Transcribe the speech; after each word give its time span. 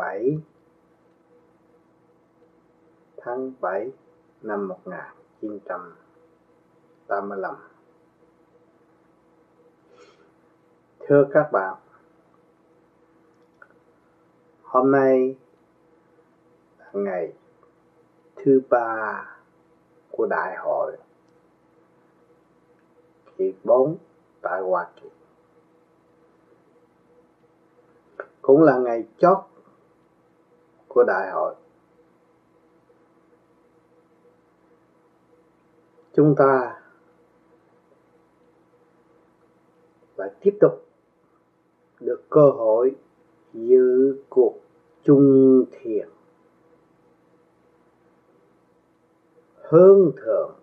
7 0.00 0.38
tháng 3.16 3.52
7 3.60 3.92
năm 4.42 4.68
1985. 4.68 7.56
Thưa 10.98 11.28
các 11.32 11.52
bạn, 11.52 11.76
hôm 14.62 14.90
nay 14.90 15.36
là 16.78 16.90
ngày 16.92 17.32
thứ 18.36 18.60
ba 18.70 19.24
của 20.10 20.26
đại 20.26 20.56
hội 20.58 20.96
kỳ 23.36 23.54
4 23.64 23.96
tại 24.42 24.60
Hoa 24.60 24.88
Kỳ. 24.96 25.08
Cũng 28.42 28.62
là 28.62 28.78
ngày 28.78 29.04
chót 29.18 29.49
của 30.94 31.04
đại 31.04 31.30
hội. 31.30 31.54
Chúng 36.12 36.34
ta 36.38 36.80
lại 40.16 40.30
tiếp 40.40 40.56
tục 40.60 40.86
được 42.00 42.22
cơ 42.30 42.50
hội 42.50 42.96
giữ 43.52 44.16
cuộc 44.28 44.54
chung 45.04 45.64
thiền 45.70 46.08
hướng 49.62 50.12
thượng 50.16 50.54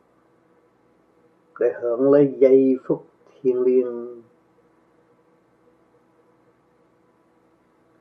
để 1.60 1.74
hưởng 1.82 2.12
lấy 2.12 2.36
giây 2.38 2.78
phút 2.86 3.06
thiêng 3.42 3.62
liêng 3.62 4.22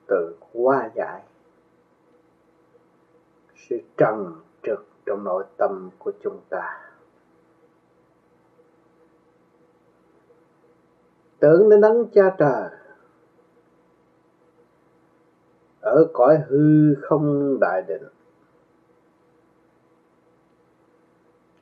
từ 0.07 0.37
qua 0.53 0.91
giải 0.95 1.23
sự 3.69 3.81
trần 3.97 4.35
trực 4.63 4.87
trong 5.07 5.25
nội 5.25 5.45
tâm 5.57 5.91
của 5.99 6.13
chúng 6.23 6.41
ta. 6.49 6.93
Tưởng 11.39 11.69
đến 11.71 11.81
đấng 11.81 12.09
cha 12.15 12.35
trời, 12.39 12.71
ở 15.81 16.07
cõi 16.13 16.39
hư 16.49 16.95
không 17.03 17.59
đại 17.61 17.83
định. 17.89 18.03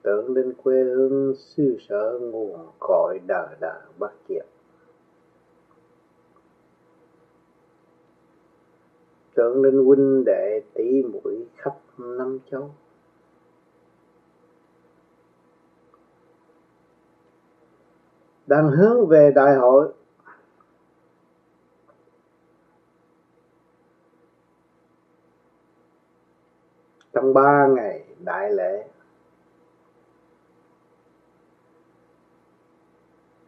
Tưởng 0.02 0.34
đến 0.34 0.54
quê 0.62 0.84
hương 0.84 1.34
sư 1.36 1.76
sở 1.88 2.18
nguồn 2.22 2.70
cội 2.78 3.20
đời 3.26 3.56
đời 3.60 3.80
bất 3.98 4.12
diệt. 4.28 4.46
Tưởng 9.34 9.62
đến 9.62 9.84
huynh 9.84 10.24
đệ 10.24 10.62
tỷ 10.74 11.02
muội 11.02 11.46
khắp 11.56 11.76
năm 11.98 12.38
châu. 12.50 12.74
Đang 18.46 18.68
hướng 18.68 19.06
về 19.06 19.32
đại 19.34 19.54
hội. 19.54 19.92
Trong 27.12 27.34
ba 27.34 27.66
ngày 27.66 28.04
đại 28.20 28.50
lễ, 28.52 28.88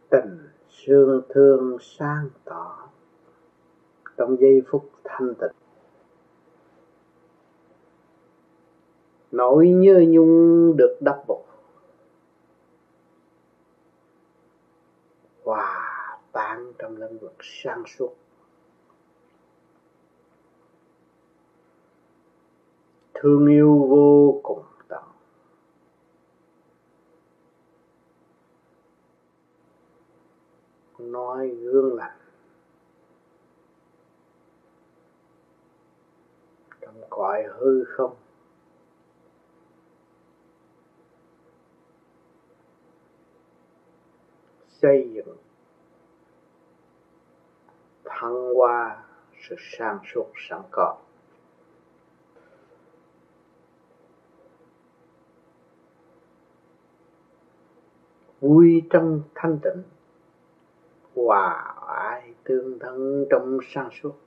tình 0.09 0.47
sương 0.69 1.21
thương 1.29 1.77
sang 1.81 2.29
tỏ. 2.45 2.89
Trong 4.17 4.37
giây 4.39 4.61
phút 4.67 4.89
thanh 5.03 5.35
tịnh 5.35 5.66
nỗi 9.31 9.67
nhớ 9.67 10.03
nhung 10.07 10.73
được 10.77 10.97
đắp 11.01 11.23
bột 11.27 11.47
hòa 15.47 16.19
tan 16.31 16.73
trong 16.77 16.97
lĩnh 16.97 17.17
vực 17.17 17.35
sáng 17.41 17.83
suốt. 17.87 18.15
Thương 23.13 23.47
yêu 23.47 23.87
vô 23.89 24.39
cùng 24.43 24.63
tận. 24.87 25.03
Nói 30.97 31.49
gương 31.49 31.95
lành. 31.95 32.17
Trong 36.81 36.95
cõi 37.09 37.43
hư 37.57 37.83
không. 37.83 38.15
Xây 44.81 45.09
dựng 45.13 45.37
thăng 48.05 48.53
hoa 48.55 49.03
sự 49.49 49.55
sáng 49.59 49.99
suốt 50.13 50.31
sẵn 50.49 50.61
có. 50.71 50.97
Vui 58.41 58.81
trong 58.89 59.21
thanh 59.35 59.59
tịnh, 59.63 59.83
hòa 61.15 61.75
ái 61.87 62.33
tương 62.43 62.79
thân 62.79 63.25
trong 63.29 63.59
sáng 63.73 63.89
suốt. 64.01 64.26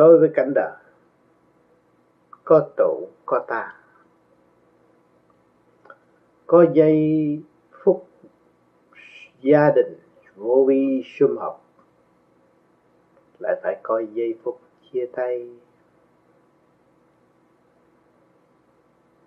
Đối 0.00 0.18
với 0.18 0.30
cảnh 0.34 0.52
đời, 0.54 0.76
có 2.44 2.68
tụ 2.76 3.08
có 3.26 3.44
ta. 3.48 3.76
Có 6.46 6.66
giây 6.72 7.40
phút 7.84 8.08
gia 9.40 9.70
đình 9.76 9.98
vô 10.36 10.64
vi 10.68 11.02
sum 11.04 11.36
học 11.36 11.64
lại 13.38 13.60
phải 13.62 13.80
có 13.82 14.02
giây 14.12 14.38
phút 14.42 14.60
chia 14.92 15.06
tay. 15.12 15.50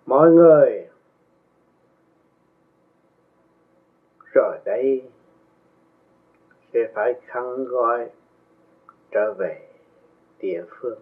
Mọi 0.06 0.30
người, 0.30 0.88
rồi 4.34 4.58
đây 4.64 5.10
sẽ 6.72 6.80
phải 6.94 7.14
khăn 7.26 7.64
gọi 7.64 8.10
trở 9.10 9.34
về 9.38 9.73
địa 10.44 10.64
phương 10.68 10.98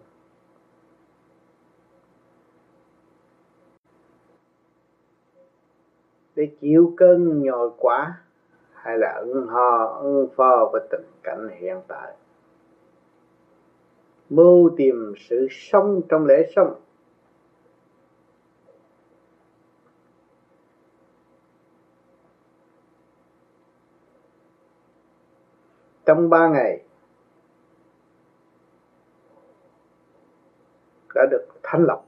để 6.35 6.49
chịu 6.61 6.93
cơn 6.97 7.43
nhồi 7.43 7.71
quá, 7.77 8.21
hay 8.73 8.97
là 8.97 9.13
ứng 9.13 9.47
ho 9.47 9.99
ứng 10.01 10.27
phó 10.35 10.69
với 10.71 10.87
tình 10.91 11.05
cảnh 11.23 11.49
hiện 11.59 11.81
tại. 11.87 12.13
Mưu 14.29 14.69
tìm 14.77 15.13
sự 15.29 15.47
sống 15.51 16.01
trong 16.09 16.25
lễ 16.25 16.51
sống. 16.55 16.79
Trong 26.05 26.29
ba 26.29 26.47
ngày 26.47 26.83
đã 31.15 31.25
được 31.31 31.47
thanh 31.63 31.83
lọc 31.87 32.05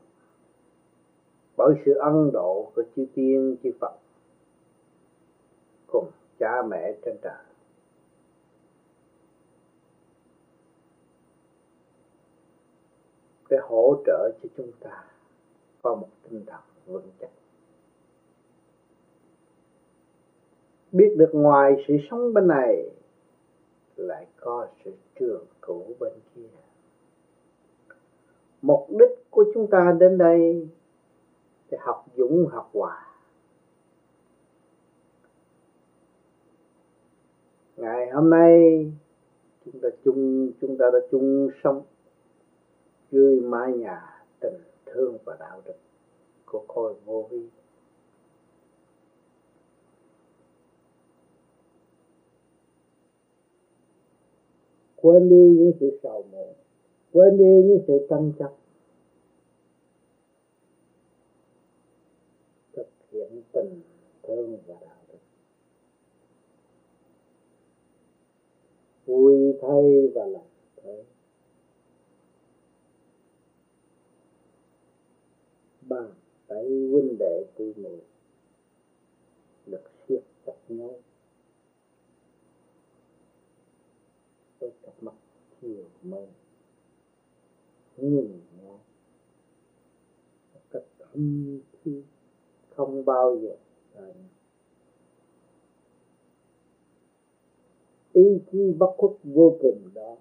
bởi 1.58 1.76
sự 1.86 1.94
ân 1.94 2.32
độ 2.34 2.72
của 2.76 2.84
chư 2.96 3.06
tiên, 3.16 3.56
chư 3.64 3.72
Phật 3.80 3.94
cùng 5.88 6.12
cha 6.40 6.62
mẹ 6.70 6.94
trên 7.06 7.18
trời. 7.22 7.44
Để 13.50 13.58
hỗ 13.62 14.04
trợ 14.06 14.32
cho 14.44 14.50
chúng 14.58 14.72
ta 14.80 15.04
có 15.82 15.96
một 15.96 16.08
tinh 16.24 16.44
thần 16.48 16.62
vững 16.86 17.12
chắc. 17.20 17.30
Biết 20.92 21.16
được 21.18 21.30
ngoài 21.34 21.84
sự 21.88 21.94
sống 22.10 22.34
bên 22.34 22.48
này, 22.48 22.90
lại 23.96 24.28
có 24.40 24.68
sự 24.86 24.92
trường 25.20 25.46
cửu 25.62 25.94
bên 26.00 26.14
kia 26.36 26.65
mục 28.66 28.88
đích 28.90 29.30
của 29.30 29.46
chúng 29.54 29.68
ta 29.68 29.96
đến 30.00 30.18
đây 30.18 30.68
để 31.70 31.78
học 31.82 32.06
dũng, 32.16 32.48
học 32.52 32.70
hòa. 32.74 33.08
Ngày 37.78 38.10
hôm 38.10 38.30
nay, 38.30 38.86
chúng 39.66 39.82
ta 39.82 39.90
chung, 40.06 40.52
chúng 40.62 40.78
ta 40.78 40.86
đã 40.94 41.00
chung 41.12 41.50
sống 41.64 41.82
dưới 43.12 43.42
mái 43.42 43.74
nhà 43.74 44.24
tình 44.40 44.58
thương 44.86 45.18
và 45.26 45.38
đạo 45.40 45.62
đức 45.66 45.76
của 46.46 46.66
khối 46.68 46.94
vô 47.06 47.28
vi 47.32 47.50
quên 54.96 55.30
đi 55.30 55.36
những 55.36 55.72
sự 55.80 56.00
sầu 56.04 56.26
muộn 56.32 56.65
quên 57.16 57.38
đi 57.38 57.44
những 57.44 57.84
sự 57.88 58.08
tranh 58.10 58.32
chấp 58.40 58.54
thực 62.74 62.88
hiện 63.12 63.42
tình 63.52 63.82
thương 64.24 64.58
và 64.68 64.76
đạo 64.82 64.98
đức. 65.08 65.18
Vui 69.06 69.58
thay 69.62 70.08
và 70.16 70.26
lành 70.26 70.50
thay 70.84 71.06
bàn 75.82 76.14
tay 76.48 76.66
huynh 76.92 77.18
đệ 77.20 77.44
tỉ 77.58 77.74
muội 77.76 78.02
được 79.66 79.84
siết 80.08 80.24
chặt 80.46 80.58
nhau. 80.68 81.00
Với 84.60 84.72
cặp 84.84 85.04
mắt 85.04 85.16
chiều 85.62 85.86
mây 86.02 86.28
nhìn 87.98 88.42
nhau 88.58 88.80
một 90.54 90.62
cách 90.72 90.84
thâm 91.00 91.60
thi 91.84 92.04
không 92.70 93.06
bao 93.06 93.38
giờ 93.42 93.56
rời 93.94 94.14
ý 98.14 98.40
chí 98.52 98.74
bất 98.78 98.94
khuất 98.98 99.12
vô 99.24 99.58
cùng 99.62 99.90
đó 99.94 100.18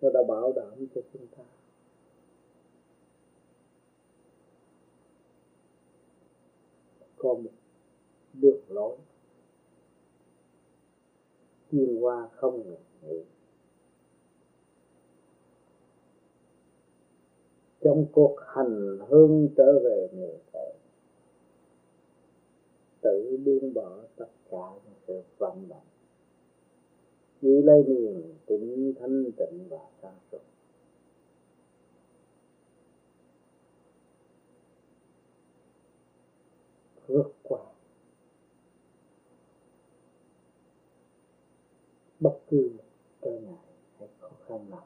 nó 0.00 0.10
đã 0.10 0.20
bảo 0.28 0.52
đảm 0.52 0.86
cho 0.94 1.00
chúng 1.12 1.26
ta. 1.26 1.42
Có 7.16 7.34
một 7.34 7.50
đường 8.32 8.60
lối. 8.68 8.96
Chuyên 11.72 12.00
qua 12.00 12.28
không 12.32 12.62
ngừng 12.66 12.87
nghỉ 13.08 13.22
trong 17.80 18.06
cuộc 18.12 18.36
hành 18.46 18.98
hương 19.08 19.48
trở 19.56 19.78
về 19.78 20.08
nguồn 20.12 20.38
cội 20.52 20.72
tự 23.00 23.36
buông 23.44 23.74
bỏ 23.74 23.98
tất 24.16 24.28
cả 24.50 24.70
những 24.84 24.94
sự 25.06 25.22
vận 25.38 25.68
động 25.68 25.86
giữ 27.42 27.62
lấy 27.62 27.84
niềm 27.84 28.34
tin 28.46 28.94
thanh 29.00 29.24
tịnh 29.36 29.68
và 29.68 29.78
sáng 30.02 30.18
suốt 30.32 30.38
vượt 37.06 37.32
qua 37.42 37.60
bất 42.20 42.38
cứ 42.50 42.70
cho 43.22 43.30
Ngài 43.30 43.64
hay 43.98 44.08
khó 44.20 44.30
khăn 44.46 44.70
nào 44.70 44.84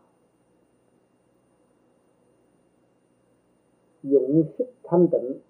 dụng 4.02 4.44
sức 4.58 4.73
thanh 4.82 5.08
tịnh, 5.12 5.40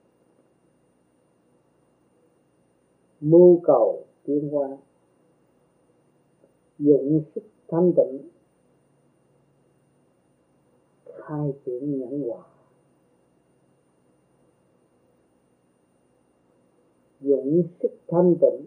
mưu 3.20 3.60
cầu 3.64 4.06
tiến 4.24 4.48
hóa. 4.48 4.68
Dụng 6.78 7.22
sức 7.34 7.44
thanh 7.68 7.92
tịnh, 7.96 8.28
khai 11.04 11.52
triển 11.64 11.98
nhẫn 11.98 12.22
hòa. 12.22 12.44
Dụng 17.20 17.62
sức 17.82 17.92
thanh 18.08 18.34
tịnh, 18.40 18.66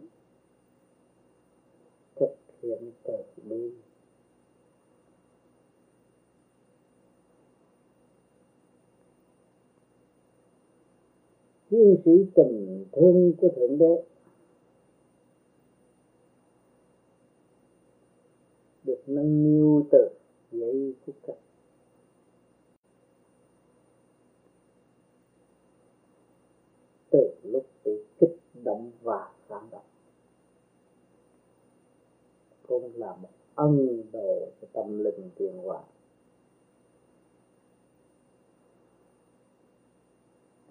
thực 2.15 2.35
hiện 2.61 2.91
từ 3.03 3.13
bi. 3.49 3.84
Chiến 11.69 11.97
sĩ 12.05 12.11
tình 12.35 12.85
thương 12.91 13.33
của 13.37 13.49
thượng 13.55 13.77
đế. 13.77 14.03
Được 18.83 19.01
nâng 19.07 19.43
niu 19.43 19.85
từ 19.91 20.09
giây 20.51 20.93
phút 21.05 21.15
cách 21.27 21.37
từ 27.09 27.35
lúc 27.43 27.65
bị 27.85 27.91
kích 28.19 28.37
động 28.63 28.91
và 29.01 29.31
cảm 29.49 29.69
động. 29.71 29.85
Cũng 32.67 32.91
là 32.95 33.15
một 33.15 33.29
ân 33.55 34.03
đồ 34.11 34.47
cho 34.61 34.67
tâm 34.73 35.03
linh 35.03 35.29
tiền 35.37 35.57
hoàng 35.57 35.85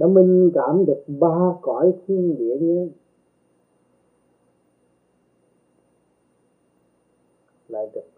đã 0.05 0.09
minh 0.09 0.51
cảm 0.55 0.85
được 0.87 1.05
ba 1.06 1.59
cõi 1.62 1.93
thiên 2.06 2.37
địa 2.39 2.56
nhé, 2.61 2.87
lại 7.69 7.91
được 7.95 8.09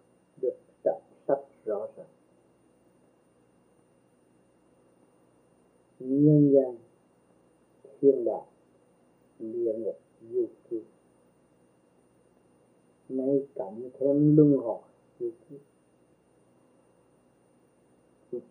được 0.42 0.56
đọc 0.84 1.02
sắc 1.28 1.38
rõ 1.64 1.86
ràng. 1.96 2.06
Nhân 5.98 6.52
gian 6.52 6.76
thiên 8.00 8.24
đàng 8.24 8.46
địa 9.38 9.74
ngục 9.78 9.98
du 10.30 10.46
kỳ 10.70 10.82
nay 13.08 13.46
cộng 13.54 13.90
thêm 13.98 14.36
luân 14.36 14.56
hồi 14.56 14.80
du 15.20 15.30
kỳ 15.48 15.56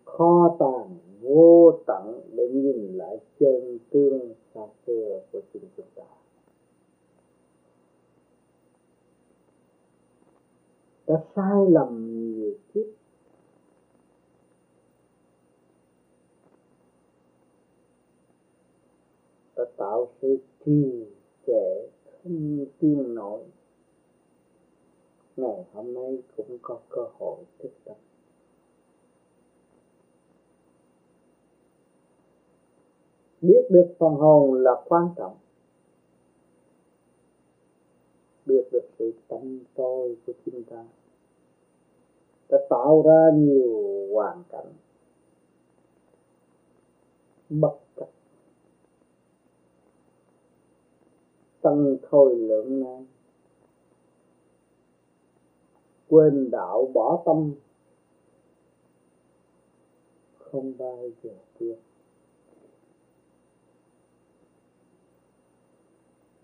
kho 0.04 0.56
tàng 0.58 0.98
vô 1.26 1.78
tận 1.86 2.20
để 2.36 2.48
nhìn 2.48 2.96
lại 2.96 3.18
chân 3.40 3.78
tương 3.90 4.34
xa 4.54 4.60
xưa 4.86 5.20
của 5.32 5.40
chính 5.52 5.62
chúng 5.76 5.86
ta. 5.94 6.02
Đã 11.06 11.24
sai 11.36 11.70
lầm 11.70 12.06
nhiều 12.34 12.54
kiếp. 12.74 12.86
Đã 19.56 19.64
tạo 19.76 20.08
sự 20.22 20.38
trì 20.64 21.04
trệ 21.46 21.88
không 22.04 22.66
tin 22.78 23.14
nổi. 23.14 23.40
Ngày 25.36 25.64
hôm 25.72 25.94
nay 25.94 26.18
cũng 26.36 26.58
có 26.62 26.78
cơ 26.88 27.02
hội 27.18 27.44
thức 27.58 27.70
tập 27.84 27.96
biết 33.46 33.66
được 33.70 33.94
phần 33.98 34.14
hồn 34.14 34.54
là 34.54 34.72
quan 34.84 35.08
trọng. 35.16 35.36
Biết 38.46 38.68
được 38.72 38.88
sự 38.98 39.14
tâm 39.28 39.58
tôi 39.74 40.16
của 40.26 40.32
chúng 40.46 40.62
ta. 40.62 40.84
Đã 42.48 42.58
tạo 42.70 43.02
ra 43.06 43.30
nhiều 43.34 44.08
hoàn 44.14 44.42
cảnh. 44.48 44.72
Bất 47.48 47.78
cập. 47.96 48.08
Tăng 51.60 51.96
thôi 52.10 52.34
lượng 52.36 52.80
nan 52.80 53.06
quên 56.08 56.50
đạo 56.50 56.90
bỏ 56.94 57.22
tâm. 57.26 57.54
Không 60.38 60.72
bao 60.78 61.08
giờ 61.22 61.30
tiếc. 61.58 61.76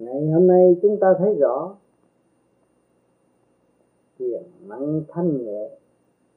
Ngày 0.02 0.30
hôm 0.30 0.46
nay 0.46 0.76
chúng 0.82 0.98
ta 1.00 1.06
thấy 1.18 1.34
rõ 1.34 1.76
quyền 4.18 4.42
năng 4.60 5.02
thanh 5.08 5.44
nhẹ, 5.44 5.68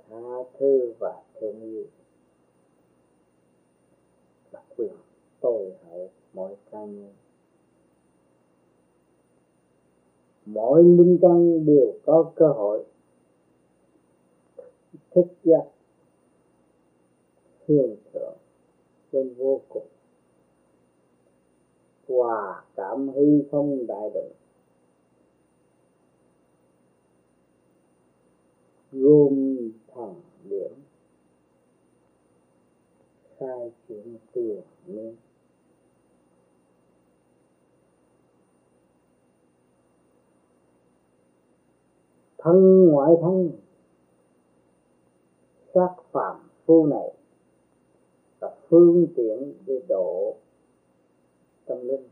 tha 0.10 0.18
thứ 0.60 0.94
và 1.00 1.24
thương 1.40 1.62
yêu. 1.62 1.86
Là 4.52 4.62
quyền 4.78 4.94
tôi 5.40 5.72
hậu 5.84 6.10
mọi 6.34 6.56
cá 6.72 6.86
nhân. 6.86 7.14
Mỗi 10.46 10.84
linh 10.84 11.18
căn 11.22 11.66
đều 11.66 11.94
có 12.06 12.32
cơ 12.36 12.48
hội 12.48 12.86
thức 15.12 15.26
giác 15.44 15.66
hương 17.68 17.96
thượng 18.14 18.38
trên 19.12 19.34
vô 19.34 19.62
cùng 19.70 19.88
hòa 22.08 22.64
cảm 22.76 23.08
hư 23.08 23.44
không 23.52 23.88
đại 23.88 24.10
định. 24.14 24.32
Gồm 28.92 29.58
thẳng 29.96 30.22
điểm. 30.50 30.72
Khai 33.38 33.72
triển 33.88 34.18
tiền 34.34 34.62
nguyên 34.88 35.16
thân 42.46 42.86
ngoại 42.86 43.12
thân. 43.22 43.52
Xác 45.74 45.96
phạm 46.12 46.50
phu 46.66 46.86
này. 46.86 47.14
Là 48.42 48.56
phương 48.70 49.08
tiện 49.16 49.54
để 49.66 49.82
độ 49.90 50.36
linh 51.88 52.10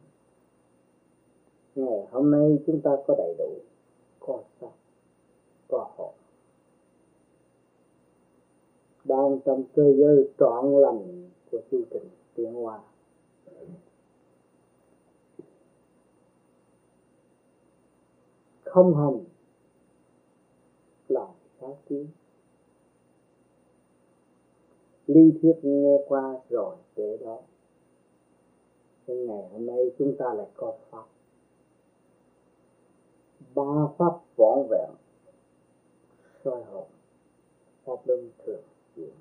ngày 1.76 2.08
hôm 2.12 2.32
nay 2.32 2.60
chúng 2.68 2.82
ta 2.82 2.92
có 3.08 3.16
đầy 3.18 3.36
đủ, 3.38 3.52
có 4.20 4.44
sắc 4.62 4.72
có 5.68 5.90
hồn 5.96 6.14
đang 9.04 9.40
trong 9.46 9.64
cơ 9.76 9.94
giới 9.94 10.30
trọn 10.40 10.82
lành 10.82 11.30
của 11.52 11.60
chu 11.72 11.84
trình 11.92 12.10
tiến 12.36 12.54
hóa. 12.54 12.80
Không 18.64 18.96
hành 18.96 19.24
là 21.08 21.28
sáng 21.62 21.76
kiến 21.90 22.08
lý 25.08 25.32
thuyết 25.42 25.56
nghe 25.64 25.98
qua 26.08 26.40
rồi 26.50 26.76
để 26.96 27.18
đó 27.26 27.40
nhưng 29.08 29.26
ngày 29.26 29.50
hôm 29.52 29.66
nay 29.66 29.92
chúng 29.98 30.16
ta 30.18 30.34
lại 30.34 30.48
có 30.56 30.74
pháp. 30.90 31.04
Ba 33.56 33.88
pháp 33.98 34.20
võn 34.36 34.68
vẹn, 34.70 34.90
soi 36.44 36.64
hồn 36.64 36.88
pháp 37.86 38.08
luân 38.08 38.30
thường 38.46 38.64
chuyển. 38.96 39.14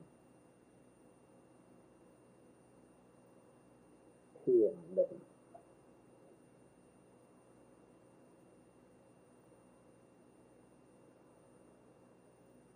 Thiền 4.45 4.75
định. 4.97 5.19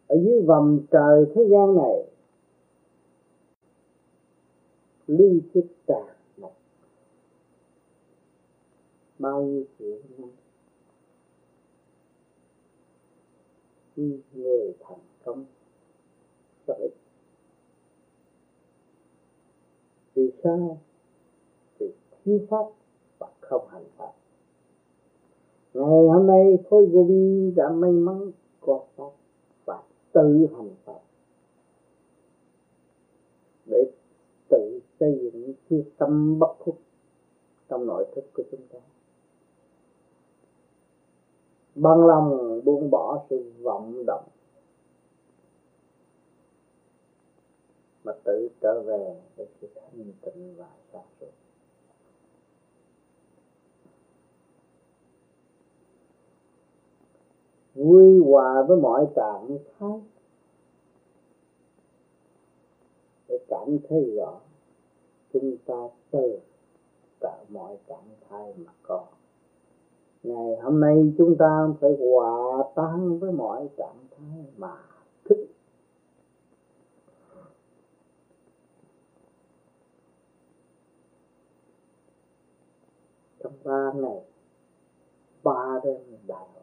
Ở 0.06 0.16
dưới 0.24 0.42
vòng 0.46 0.80
trời 0.90 1.26
thế 1.34 1.42
gian 1.50 1.76
này, 1.76 2.04
ly 5.06 5.42
thức 5.54 5.64
tràn 5.86 6.06
ngập 6.36 6.52
bao 9.26 9.42
nhiêu 9.42 9.64
chuyện 9.78 10.00
năm 10.18 10.30
người 14.32 14.72
thành 14.80 14.98
công 15.24 15.44
rất 16.66 16.74
ít 16.78 16.90
vì 20.14 20.30
sao? 20.44 20.80
Vì 21.78 21.92
thiếu 22.24 22.40
pháp 22.50 22.66
và 23.18 23.26
không 23.40 23.68
hành 23.68 23.84
pháp 23.96 24.12
ngày 25.74 26.08
hôm 26.08 26.26
nay 26.26 26.58
Thôi 26.70 26.88
vô 26.92 27.04
vi 27.08 27.52
đã 27.56 27.68
may 27.68 27.92
mắn 27.92 28.30
có 28.60 28.84
pháp 28.96 29.10
và 29.64 29.82
tự 30.12 30.46
hành 30.56 30.70
pháp 30.84 31.00
để 33.70 33.90
tự 34.48 34.80
xây 35.00 35.18
dựng 35.22 35.54
cái 35.70 35.84
tâm 35.98 36.38
bất 36.38 36.54
khuất 36.58 36.76
trong 37.68 37.86
nội 37.86 38.06
thức 38.14 38.24
của 38.34 38.42
chúng 38.50 38.66
ta 38.72 38.78
bằng 41.76 42.06
lòng 42.06 42.60
buông 42.64 42.90
bỏ 42.90 43.24
sự 43.30 43.52
vọng 43.62 44.02
động. 44.06 44.28
Mà 48.04 48.12
tự 48.24 48.48
trở 48.60 48.82
về 48.82 49.20
với 49.36 49.46
sự 49.60 49.68
thanh 49.74 50.12
tịnh 50.22 50.54
và 50.56 50.68
sáng 50.92 51.06
suốt 51.20 51.26
vui 57.76 58.20
hòa 58.24 58.62
với 58.68 58.76
mọi 58.76 59.06
trạng 59.16 59.58
thái 59.78 60.00
để 63.28 63.38
cảm 63.48 63.78
thấy 63.88 64.16
rõ, 64.16 64.40
chúng 65.32 65.56
ta 65.66 65.88
từ 66.10 66.38
cả 67.20 67.44
mọi 67.48 67.78
trạng 67.88 68.08
thái 68.28 68.54
mà 68.56 68.72
có 68.82 69.06
ngày 70.26 70.56
hôm 70.62 70.80
nay 70.80 71.12
chúng 71.18 71.36
ta 71.38 71.66
phải 71.80 71.90
hòa 72.00 72.62
tan 72.74 73.18
với 73.18 73.32
mọi 73.32 73.68
trạng 73.76 74.06
thái 74.10 74.44
mà 74.56 74.76
thức 75.24 75.46
trong 83.42 83.52
ba 83.64 83.92
ngày, 83.94 84.22
ba 85.42 85.80
đêm 85.84 86.00
đại 86.26 86.46
hội. 86.54 86.62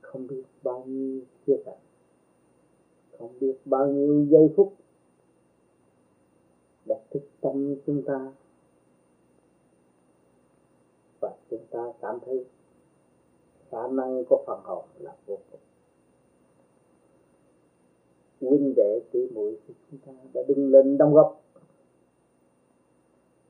Không 0.00 0.26
biết 0.26 0.42
bao 0.62 0.84
nhiêu 0.86 1.20
chia 1.46 1.56
sẻ 1.66 1.76
không 3.20 3.38
biết 3.40 3.54
bao 3.64 3.86
nhiêu 3.86 4.26
giây 4.30 4.52
phút 4.56 4.79
đã 6.90 6.96
thức 7.10 7.22
tâm 7.40 7.74
chúng 7.86 8.02
ta. 8.06 8.32
Và 11.20 11.36
chúng 11.50 11.66
ta 11.70 11.92
cảm 12.00 12.18
thấy 12.26 12.44
khả 13.70 13.88
năng 13.88 14.24
của 14.28 14.44
phần 14.46 14.60
hồn 14.64 14.84
là 14.98 15.14
vô 15.26 15.38
cùng. 15.50 15.60
Huynh 18.40 18.74
đệ 18.76 19.00
tỷ 19.12 19.28
muội 19.28 19.58
của 19.68 19.74
chúng 19.90 20.00
ta 20.06 20.12
đã 20.32 20.42
đứng 20.48 20.70
lên 20.70 20.98
đóng 20.98 21.14
góp. 21.14 21.40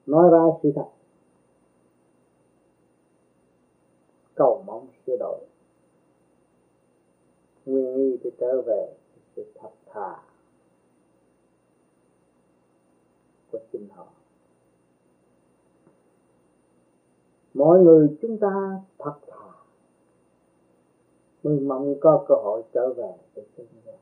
Nói 0.07 0.31
ra 0.33 0.39
sự 0.63 0.73
thật. 0.77 0.89
Cầu 4.35 4.63
mong 4.67 4.87
sửa 5.07 5.17
đổi. 5.21 5.39
Nguyên 7.67 7.95
y 7.95 8.17
để 8.25 8.31
trở 8.39 8.63
về 8.63 8.95
sự 9.37 9.53
thật 9.55 9.71
thà. 9.87 10.30
Của 13.53 13.59
chính 13.73 13.89
họ 13.89 14.07
mọi 17.55 17.81
người 17.81 18.17
chúng 18.23 18.39
ta 18.39 18.81
thật 18.99 19.15
thà. 19.31 19.37
Mới 21.43 21.61
mong 21.61 21.95
có 22.01 22.25
cơ 22.29 22.35
hội 22.35 22.63
trở 22.73 22.93
về 22.93 23.13
với 23.35 23.45
chân 23.57 23.67
nhân 23.85 23.95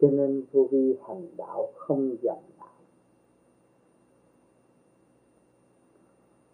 cho 0.00 0.08
nên 0.10 0.44
vô 0.52 0.68
vi 0.70 0.96
hành 1.08 1.26
đạo 1.36 1.72
không 1.76 2.16
dành 2.22 2.42
đạo 2.58 2.68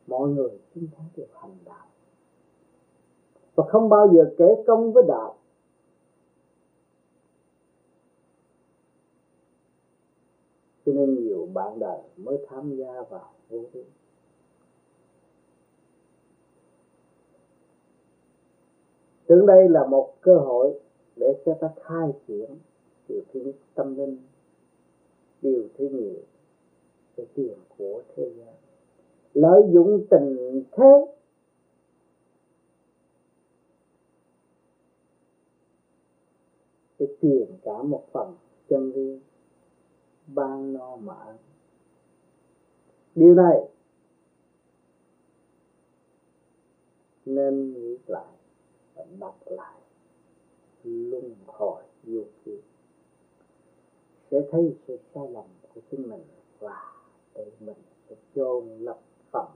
mọi 0.06 0.28
người 0.28 0.50
chúng 0.74 0.86
ta 0.86 0.98
đều 1.16 1.26
hành 1.34 1.56
đạo. 1.64 1.86
Và 3.54 3.64
không 3.68 3.88
bao 3.88 4.12
giờ 4.14 4.34
kể 4.38 4.64
công 4.66 4.92
với 4.92 5.04
đạo. 5.08 5.36
Cho 10.90 11.00
nên 11.00 11.14
nhiều 11.14 11.48
bạn 11.54 11.78
đời 11.78 11.98
mới 12.16 12.38
tham 12.48 12.76
gia 12.76 13.02
vào 13.02 13.30
vô 13.48 13.58
vi 13.72 13.84
tưởng 19.26 19.46
đây 19.46 19.68
là 19.68 19.86
một 19.86 20.14
cơ 20.20 20.36
hội 20.36 20.80
để 21.16 21.42
cho 21.44 21.54
ta 21.60 21.70
khai 21.82 22.08
triển 22.28 22.50
điều 23.08 23.20
thứ 23.32 23.40
nhất 23.40 23.54
tâm 23.74 23.96
linh, 23.96 24.18
điều 25.42 25.68
thứ 25.78 25.88
nhì 25.88 26.14
cái 27.16 27.26
tiền 27.34 27.58
của 27.78 28.02
thế 28.16 28.30
gian. 28.38 28.54
Lợi 29.34 29.62
dụng 29.72 30.06
tình 30.10 30.62
thế, 30.72 31.06
để 36.98 37.06
truyền 37.22 37.46
cả 37.62 37.82
một 37.82 38.04
phần 38.12 38.34
chân 38.68 38.92
lý 38.92 39.18
ban 40.34 40.72
no 40.72 40.96
mãn 40.96 41.36
điều 43.14 43.34
này 43.34 43.68
nên 47.24 47.72
nghĩ 47.72 47.98
lại 48.06 48.34
và 48.94 49.04
đọc 49.18 49.38
lại 49.46 49.80
luân 50.84 51.34
hồi 51.46 51.82
vô 52.02 52.22
kia 52.44 52.60
sẽ 54.30 54.38
thấy 54.50 54.76
sự 54.86 54.98
sai 55.14 55.28
lầm 55.28 55.44
của 55.74 55.80
chính 55.90 56.08
mình 56.10 56.24
và 56.58 56.92
tự 57.34 57.44
mình 57.60 57.76
sẽ 58.08 58.16
chôn 58.34 58.68
lập 58.78 58.98
phần 59.30 59.46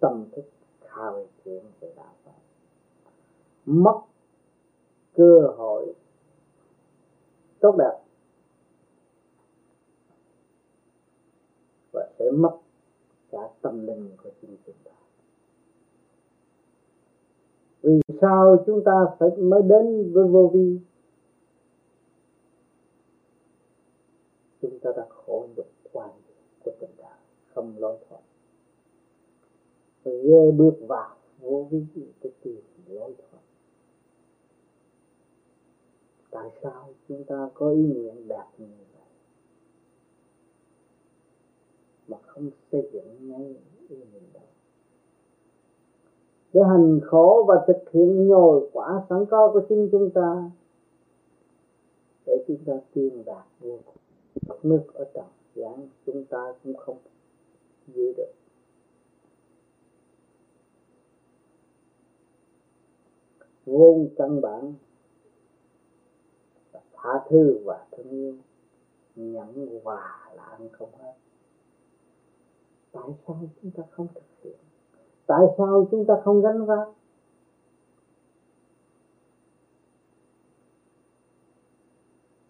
tâm 0.00 0.24
thức 0.32 0.44
khao 0.80 1.26
chuyện 1.44 1.64
về 1.80 1.92
đạo 1.96 2.14
Phật. 2.24 2.32
Mất 3.66 4.00
cơ 5.14 5.54
hội 5.56 5.94
tốt 7.60 7.74
đẹp 7.78 8.05
và 11.96 12.08
sẽ 12.18 12.30
mất 12.30 12.58
cả 13.30 13.50
tâm 13.62 13.86
linh 13.86 14.10
của 14.22 14.30
chính 14.40 14.56
chúng 14.66 14.74
ta. 14.84 14.90
Vì 17.82 18.00
sao 18.20 18.64
chúng 18.66 18.84
ta 18.84 18.92
phải 19.18 19.30
mới 19.36 19.62
đến 19.62 20.12
với 20.12 20.28
vô 20.28 20.50
vi? 20.54 20.78
Chúng 24.62 24.78
ta 24.78 24.90
đã 24.96 25.06
khổ 25.08 25.48
nhục 25.56 25.68
quan 25.92 26.10
của 26.64 26.72
tình 26.80 26.90
đời 26.98 27.18
không 27.54 27.74
lối 27.78 27.98
thoát. 28.08 28.20
Ghé 30.04 30.50
bước 30.56 30.74
vào 30.88 31.16
vô 31.40 31.66
vi 31.70 31.86
cái 32.20 32.32
tìm 32.42 32.60
lối 32.86 33.14
thoát. 33.18 33.40
Tại 36.30 36.50
sao 36.62 36.94
chúng 37.08 37.24
ta 37.24 37.50
có 37.54 37.70
ý 37.70 37.82
nguyện 37.82 38.28
đạt 38.28 38.46
như 38.58 38.85
mà 42.08 42.16
không 42.26 42.50
xây 42.72 42.90
dựng 42.92 43.28
ngay 43.28 43.54
ý 43.88 43.96
nguyện 43.96 44.22
đó 44.34 44.40
để 46.56 46.62
hành 46.62 47.00
khổ 47.04 47.44
và 47.48 47.64
thực 47.66 47.90
hiện 47.92 48.28
nhồi 48.28 48.70
quả 48.72 49.02
sẵn 49.08 49.26
có 49.30 49.50
của 49.52 49.60
chính 49.68 49.88
chúng 49.92 50.10
ta, 50.10 50.50
để 52.26 52.44
chúng 52.48 52.58
ta 52.66 52.72
tiên 52.94 53.22
đạt 53.26 53.44
vô 53.60 53.78
cùng 53.86 54.56
nước 54.62 54.82
ở 54.94 55.04
trần 55.14 55.24
gian 55.54 55.88
chúng 56.06 56.24
ta 56.24 56.54
cũng 56.64 56.76
không 56.76 56.98
giữ 57.86 58.12
được. 58.16 58.32
Vốn 63.66 64.08
căn 64.16 64.40
bản 64.40 64.74
tha 66.92 67.10
thứ 67.28 67.58
và 67.64 67.86
thương 67.90 68.10
yêu, 68.10 68.34
nhẫn 69.16 69.80
hòa 69.84 70.30
là 70.34 70.42
ăn 70.42 70.68
không 70.72 70.90
hết 70.98 71.12
tại 72.96 73.14
sao 73.26 73.36
chúng 73.62 73.70
ta 73.70 73.82
không 73.90 74.06
thực 74.14 74.22
hiện? 74.42 74.56
Tại 75.26 75.46
sao 75.58 75.88
chúng 75.90 76.04
ta 76.04 76.14
không 76.24 76.42
gánh 76.42 76.66
vác? 76.66 76.88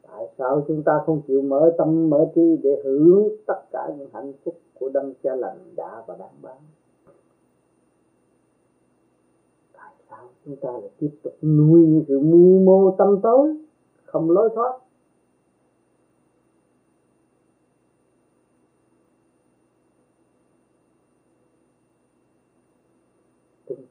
Tại 0.03 0.29
sao 0.39 0.65
chúng 0.69 0.83
ta 0.83 0.93
không 1.07 1.23
chịu 1.27 1.43
mở 1.43 1.75
tâm, 1.79 2.11
mở 2.11 2.27
trí 2.35 2.57
để 2.63 2.83
hưởng 2.85 3.29
tất 3.47 3.61
cả 3.73 3.93
những 3.99 4.09
hạnh 4.13 4.33
phúc 4.45 4.61
của 4.75 4.89
đấng 4.89 5.15
cha 5.23 5.35
lành 5.35 5.59
đã 5.77 6.03
và 6.07 6.17
đang 6.19 6.35
ban? 6.43 6.57
Tại 9.73 9.95
sao 10.11 10.29
chúng 10.45 10.57
ta 10.57 10.73
lại 10.73 10.91
tiếp 10.99 11.11
tục 11.23 11.35
nuôi 11.43 11.81
những 11.81 12.05
sự 12.09 12.21
mưu 12.21 12.61
mô 12.61 12.91
tâm 12.99 13.21
tối, 13.23 13.57
không 14.05 14.31
lối 14.31 14.51
thoát? 14.55 14.79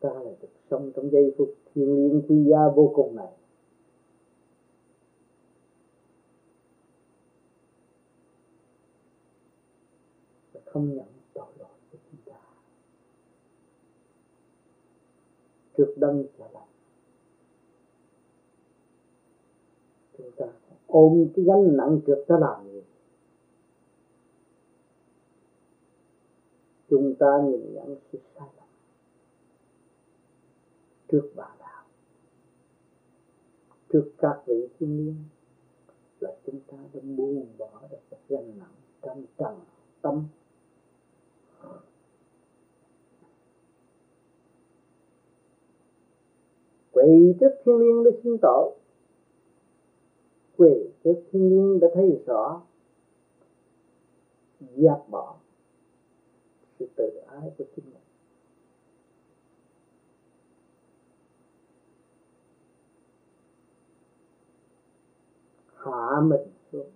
Chúng 0.02 0.12
ta 0.12 0.20
lại 0.20 0.36
được 0.42 0.48
sống 0.70 0.92
trong 0.96 1.12
giây 1.12 1.34
phút 1.38 1.56
thiên 1.75 1.96
liêng 1.96 2.22
quy 2.28 2.44
gia 2.50 2.68
vô 2.75 2.92
cùng 2.96 3.16
này. 3.16 3.32
Không 10.66 10.96
nhận 10.96 11.06
tội 11.34 11.48
lỗi 11.60 11.68
của 11.92 11.98
chúng 12.12 12.34
ta. 12.34 12.40
Trước 15.78 15.94
đấng 15.98 16.25
trả 16.38 16.46
lại 16.54 16.68
chúng 20.18 20.32
ta 20.38 20.46
ôm 20.88 21.28
cái 21.36 21.46
gánh 21.46 21.78
nặng 21.78 22.00
trước 22.08 22.25
ta 22.28 22.36
làm 22.40 22.68
gì? 22.72 22.82
Chúng 26.90 27.16
ta 27.20 27.42
nhìn 27.46 27.74
nhận 27.74 27.96
sự 28.12 28.20
sai 28.36 28.48
trước 31.12 31.32
bà 31.36 31.56
đạo 31.60 31.84
trước 33.94 34.12
các 34.18 34.44
vị 34.46 34.68
thiên 34.80 34.98
liêng 34.98 35.24
là 36.20 36.36
chúng 36.46 36.60
ta 36.68 36.78
đã 36.94 37.00
buông 37.04 37.48
bỏ 37.58 37.82
được 37.91 37.98
cái 38.10 38.20
gánh 38.30 38.60
nặng 38.60 38.76
trong 39.02 39.26
trần 39.38 39.60
tâm. 40.02 40.28
Quỳ 46.91 47.34
trước 47.39 47.52
thiên 47.65 47.78
liêng 47.78 48.04
để 48.04 48.12
xin 48.24 48.38
tội. 48.41 48.76
Quỳ 50.58 50.89
trước 51.04 51.15
thiên 51.32 51.50
liêng 51.50 51.80
đã 51.80 51.88
thấy 51.94 52.24
rõ 52.26 52.62
dẹp 54.60 55.10
bỏ 55.10 55.36
sự 56.80 56.88
tự 56.96 57.10
ái 57.28 57.52
của 57.58 57.63
chính 57.76 57.86
mình. 57.86 58.05
Hạ 65.86 66.21
mình 66.21 66.48
xuống. 66.71 66.89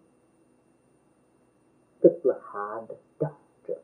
Tức 2.02 2.20
là 2.24 2.40
hạ 2.42 2.82
được 2.90 2.96
trần 3.20 3.32
trực 3.68 3.78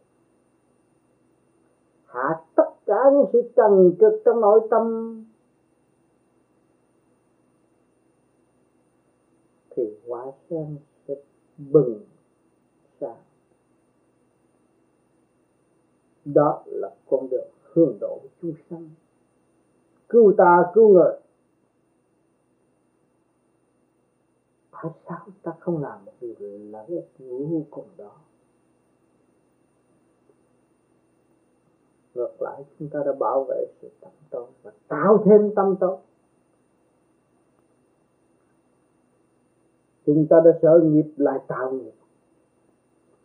hạ 2.06 2.42
tất 2.56 2.70
cả 2.86 3.00
những 3.14 3.26
sự 3.34 3.52
trần 3.56 3.96
trực 4.00 4.22
trong 4.26 4.42
nội 4.42 4.68
tâm. 4.70 5.26
Thì 9.70 9.84
quả 10.08 10.26
sen 10.50 10.78
sẽ 11.08 11.16
bừng 11.58 12.06
sáng. 13.00 13.24
Đó 16.26 16.64
là 16.66 16.96
con 17.10 17.30
đường 17.30 17.50
hướng 17.64 17.98
độ 18.02 18.22
chúng 18.42 18.54
sanh. 18.70 18.90
Cứu 20.10 20.34
ta, 20.38 20.72
cứu 20.74 20.88
người. 20.88 21.20
Hát 24.76 24.92
sao 25.08 25.28
ta 25.44 25.52
không 25.60 25.82
làm 25.82 26.06
một 26.06 26.12
điều 26.22 26.36
lợi 26.72 26.86
ích 26.88 27.08
vô 27.20 27.64
cùng 27.70 27.88
đó. 27.98 28.12
Ngược 32.14 32.42
lại, 32.42 32.64
chúng 32.80 32.90
ta 32.90 33.00
đã 33.06 33.14
bảo 33.20 33.44
vệ 33.50 33.66
sự 33.82 33.90
tâm 34.02 34.12
tối 34.30 34.48
và 34.64 34.72
tạo 34.88 35.24
thêm 35.26 35.56
tâm 35.56 35.76
tối. 35.80 35.98
Chúng 40.06 40.28
ta 40.30 40.42
đã 40.46 40.52
sở 40.62 40.80
nghiệp 40.84 41.14
lại 41.18 41.40
tạo 41.48 41.72
nghiệp. 41.72 41.92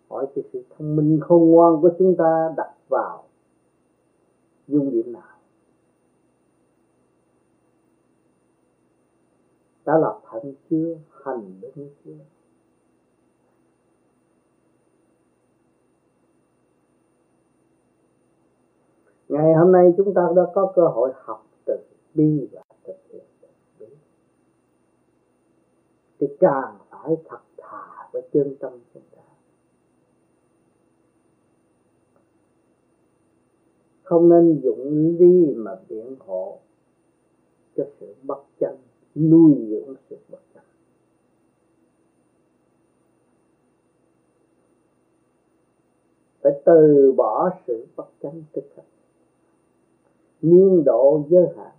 Hỏi 0.09 0.27
cái 0.35 0.45
sự 0.53 0.65
thông 0.71 0.97
minh 0.97 1.21
khôn 1.23 1.51
ngoan 1.51 1.81
của 1.83 1.91
chúng 1.99 2.17
ta 2.19 2.55
đặt 2.57 2.75
vào 2.89 3.25
dung 4.69 4.91
điểm 4.91 5.13
nào? 5.13 5.23
Đã 9.85 9.99
lập 9.99 10.21
hạnh 10.25 10.53
chưa? 10.71 10.99
Hành 11.25 11.61
đúng 11.63 11.89
kia 12.05 12.19
ngày 19.29 19.55
hôm 19.55 19.73
nay 19.73 19.93
chúng 19.97 20.15
ta 20.15 20.23
đã 20.37 20.43
có 20.55 20.73
cơ 20.77 20.83
hội 20.83 21.13
học 21.17 21.47
từ 21.65 21.75
bi 22.15 22.49
và 22.53 22.63
thực 22.85 22.97
hiện 23.09 23.25
từ 23.79 23.87
thì 26.21 26.27
càng 26.41 26.79
phải 26.91 27.17
thật 27.25 27.41
thà 27.57 28.09
với 28.13 28.23
chân 28.33 28.55
tâm 28.61 28.73
chúng 28.95 29.03
ta. 29.17 29.23
Không 34.03 34.29
nên 34.29 34.61
dụng 34.63 35.17
lý 35.19 35.55
mà 35.57 35.77
biện 35.89 36.17
hộ 36.19 36.59
cho 37.77 37.85
sự 38.01 38.15
bất 38.23 38.43
chân 38.61 38.77
nuôi 39.15 39.55
dưỡng 39.69 39.95
sự 40.11 40.17
bất 40.31 40.39
chân 40.55 40.63
phải 46.51 46.61
từ 46.65 47.13
bỏ 47.17 47.51
sự 47.67 47.87
bất 47.97 48.09
chánh 48.23 48.43
tức 48.53 48.63
thật 48.77 48.83
niên 50.43 50.85
độ 50.85 51.25
giới 51.29 51.47
hạn. 51.57 51.71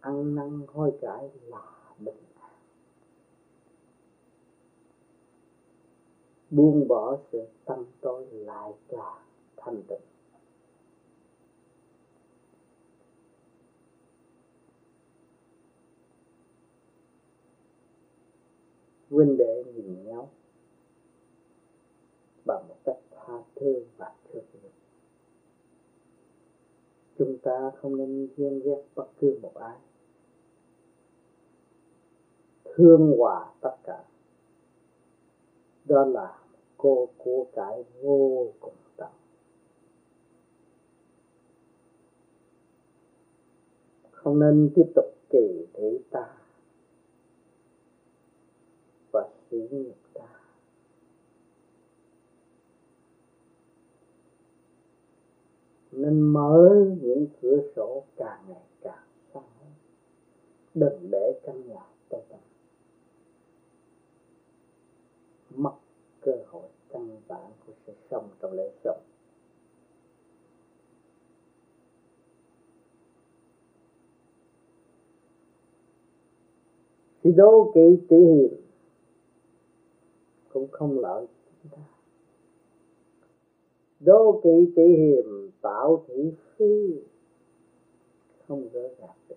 Ăn 0.00 0.34
năn 0.34 0.60
hối 0.72 0.92
cải 1.00 1.30
là 1.46 1.62
bình 1.98 2.14
an. 2.40 2.50
Buông 6.50 6.88
bỏ 6.88 7.16
sự 7.32 7.46
tâm 7.64 7.84
tôi 8.00 8.26
lại 8.30 8.72
càng 8.88 9.22
thanh 9.56 9.82
tịnh. 9.88 10.00
Huynh 19.20 19.36
đệ 19.36 19.64
nhìn 19.74 20.04
nhau 20.04 20.28
bằng 22.46 22.68
một 22.68 22.76
cách 22.84 22.98
tha 23.10 23.42
thứ 23.54 23.84
và 23.96 24.12
thương 24.32 24.44
yêu 24.52 24.70
chúng 27.20 27.38
ta 27.38 27.70
không 27.76 27.96
nên 27.96 28.28
ghen 28.36 28.60
ghét 28.64 28.82
bất 28.94 29.06
cứ 29.20 29.38
một 29.42 29.54
ai. 29.54 29.76
Thương 32.64 33.14
hòa 33.18 33.52
tất 33.60 33.76
cả. 33.84 34.04
Đó 35.84 36.04
là 36.04 36.38
cô 36.76 37.08
của 37.18 37.46
cải 37.52 37.84
vô 38.02 38.52
cùng 38.60 38.74
tận. 38.96 39.10
Không 44.10 44.40
nên 44.40 44.70
tiếp 44.74 44.92
tục 44.94 45.14
kỳ 45.30 45.66
thị 45.74 45.98
ta. 46.10 46.39
Hủy 49.50 49.68
nhục 49.70 49.96
ta. 50.14 50.28
Nên 55.92 56.20
mở 56.20 56.86
những 57.02 57.26
cửa 57.42 57.62
sổ 57.76 58.04
càng 58.16 58.44
ngày 58.48 58.62
càng 58.80 59.06
xa 59.34 59.40
đừng 60.74 61.10
để 61.10 61.40
căn 61.42 61.68
nhà 61.68 61.86
tối 62.08 62.20
tăm 62.28 62.40
mất 65.56 65.74
cơ 66.20 66.32
hội 66.46 66.68
căn 66.88 67.20
bản 67.28 67.52
của 67.66 67.72
sự 67.86 67.92
sống 68.10 68.28
trong 68.40 68.52
lễ 68.52 68.70
sống. 68.84 69.00
Thì 77.22 77.32
đố 77.32 77.72
kỵ 77.74 77.98
tỷ 78.08 78.16
hiềm 78.16 78.69
cũng 80.52 80.68
không 80.70 80.98
lợi 80.98 81.26
chúng 81.62 81.72
ta. 81.72 81.82
Đố 84.00 84.40
kỵ 84.44 84.72
tỷ 84.76 84.96
hiềm 84.96 85.50
tạo 85.60 86.04
thị 86.08 86.32
phi, 86.56 87.02
không 88.46 88.68
gỡ 88.72 88.94
gạt 88.98 89.14
được. 89.28 89.36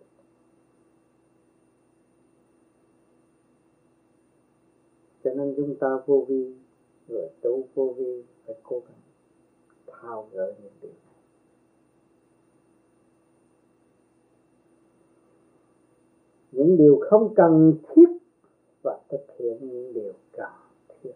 Cho 5.24 5.34
nên 5.34 5.54
chúng 5.58 5.76
ta 5.76 5.88
vô 6.06 6.26
vi, 6.28 6.56
người 7.08 7.28
tu 7.42 7.68
vô 7.74 7.96
vi 7.98 8.24
phải 8.46 8.56
cố 8.64 8.82
gắng 8.88 9.00
thao 9.88 10.30
gỡ 10.32 10.54
những 10.64 10.72
điều 10.82 10.92
này. 10.92 11.16
Những 16.52 16.78
điều 16.78 17.00
không 17.10 17.34
cần 17.36 17.74
thiết 17.84 18.10
và 18.84 19.00
thực 19.10 19.26
hiện 19.40 19.58
những 19.62 19.94
điều 19.94 20.14
cần 20.32 20.52
thiết 21.02 21.14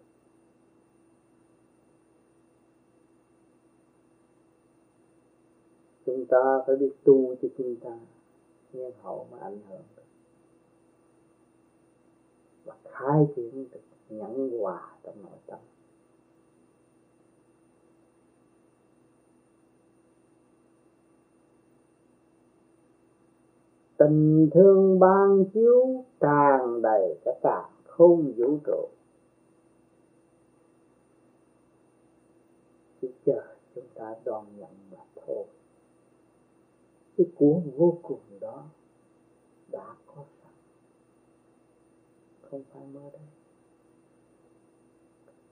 chúng 6.07 6.25
ta 6.25 6.61
phải 6.67 6.75
biết 6.75 6.91
tu 7.03 7.35
cho 7.41 7.47
chúng 7.57 7.75
ta 7.75 7.99
nhân 8.73 8.91
hậu 9.01 9.27
mà 9.31 9.37
ảnh 9.39 9.59
hưởng. 9.69 9.81
Và 12.65 12.75
khai 12.83 13.27
triển 13.35 13.65
được 13.71 13.79
nhẫn 14.09 14.59
hòa 14.59 14.97
trong 15.03 15.15
nội 15.21 15.39
tâm. 15.47 15.59
Tình 23.97 24.49
thương 24.53 24.99
ban 24.99 25.45
chiếu 25.53 26.03
tràn 26.19 26.81
đầy 26.81 27.17
cả 27.25 27.31
cả 27.43 27.69
không 27.83 28.33
vũ 28.37 28.57
trụ. 28.65 28.87
Chỉ 33.01 33.07
chờ 33.25 33.41
chúng 33.75 33.87
ta 33.95 34.15
đón 34.25 34.45
nhận 34.57 34.69
mà 34.91 35.03
thôi 35.25 35.45
cái 37.17 37.27
của 37.35 37.61
vô 37.77 37.97
cùng 38.01 38.19
đó 38.39 38.63
đã 39.71 39.95
có 40.05 40.23
sẵn 40.41 40.51
không 42.41 42.63
phải 42.73 42.83
mơ 42.93 43.09
đây 43.13 43.21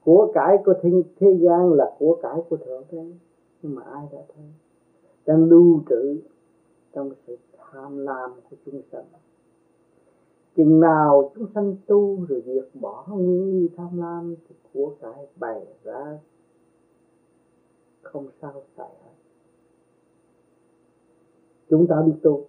của 0.05 0.31
cải 0.33 0.57
của 0.65 0.73
thế, 0.81 0.89
thế 1.19 1.27
gian 1.41 1.73
là 1.73 1.95
của 1.99 2.19
cải 2.21 2.41
của 2.49 2.57
thượng 2.57 2.83
thế 2.89 3.13
nhưng 3.61 3.75
mà 3.75 3.81
ai 3.81 4.07
đã 4.11 4.19
thấy? 4.35 4.45
Đang 5.25 5.43
lưu 5.43 5.81
trữ 5.89 6.21
trong 6.93 7.11
sự 7.27 7.37
tham 7.57 7.97
lam 7.97 8.31
của 8.49 8.55
chúng 8.65 8.81
sanh. 8.91 9.05
Chừng 10.55 10.79
nào 10.79 11.31
chúng 11.35 11.47
sanh 11.55 11.75
tu 11.85 12.25
rồi 12.25 12.43
diệt 12.45 12.69
bỏ 12.73 13.07
nguyên 13.09 13.51
lý 13.51 13.69
tham 13.77 13.99
lam 13.99 14.35
thì 14.49 14.55
của 14.73 14.93
cải 15.01 15.27
bày 15.35 15.65
ra 15.83 16.17
không 18.01 18.27
sao 18.41 18.63
xảy 18.77 18.89
hết 19.03 19.14
chúng 21.69 21.87
ta 21.87 22.03
đi 22.05 22.11
tu. 22.21 22.45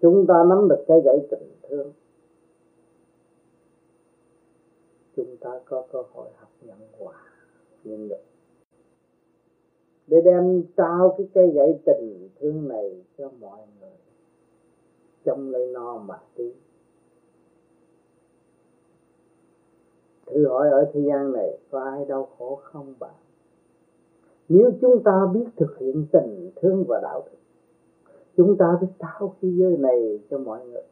Chúng 0.00 0.26
ta 0.26 0.34
nắm 0.48 0.68
được 0.68 0.84
cái 0.88 1.00
gãy 1.04 1.18
tình 1.30 1.50
thương. 1.62 1.92
Chúng 5.16 5.36
ta 5.40 5.60
có 5.64 5.86
cơ 5.92 6.02
hội 6.12 6.28
học 6.36 6.50
nhận 6.62 6.78
quả 6.98 7.14
nhân 7.84 8.08
lực 8.08 8.20
để 10.06 10.20
đem 10.20 10.62
trao 10.76 11.14
cái 11.18 11.28
cây 11.34 11.50
gậy 11.50 11.78
tình 11.84 12.28
thương 12.40 12.68
này 12.68 13.02
cho 13.18 13.30
mọi 13.40 13.60
người, 13.80 13.90
trong 15.24 15.50
lấy 15.50 15.72
no 15.72 15.98
mà 15.98 16.18
tí. 16.34 16.52
Thử 20.26 20.48
hỏi 20.48 20.70
ở 20.70 20.90
thế 20.92 21.00
gian 21.00 21.32
này, 21.32 21.58
có 21.70 21.80
ai 21.80 22.04
đau 22.04 22.28
khổ 22.38 22.60
không 22.62 22.94
bạn? 23.00 23.14
Nếu 24.48 24.70
chúng 24.80 25.02
ta 25.04 25.26
biết 25.34 25.44
thực 25.56 25.78
hiện 25.78 26.06
tình 26.12 26.50
thương 26.56 26.84
và 26.88 27.00
đạo 27.02 27.22
đức 27.26 27.38
chúng 28.36 28.56
ta 28.58 28.78
biết 28.80 28.88
trao 28.98 29.36
khi 29.40 29.56
giới 29.56 29.76
này 29.76 30.20
cho 30.30 30.38
mọi 30.38 30.66
người. 30.66 30.82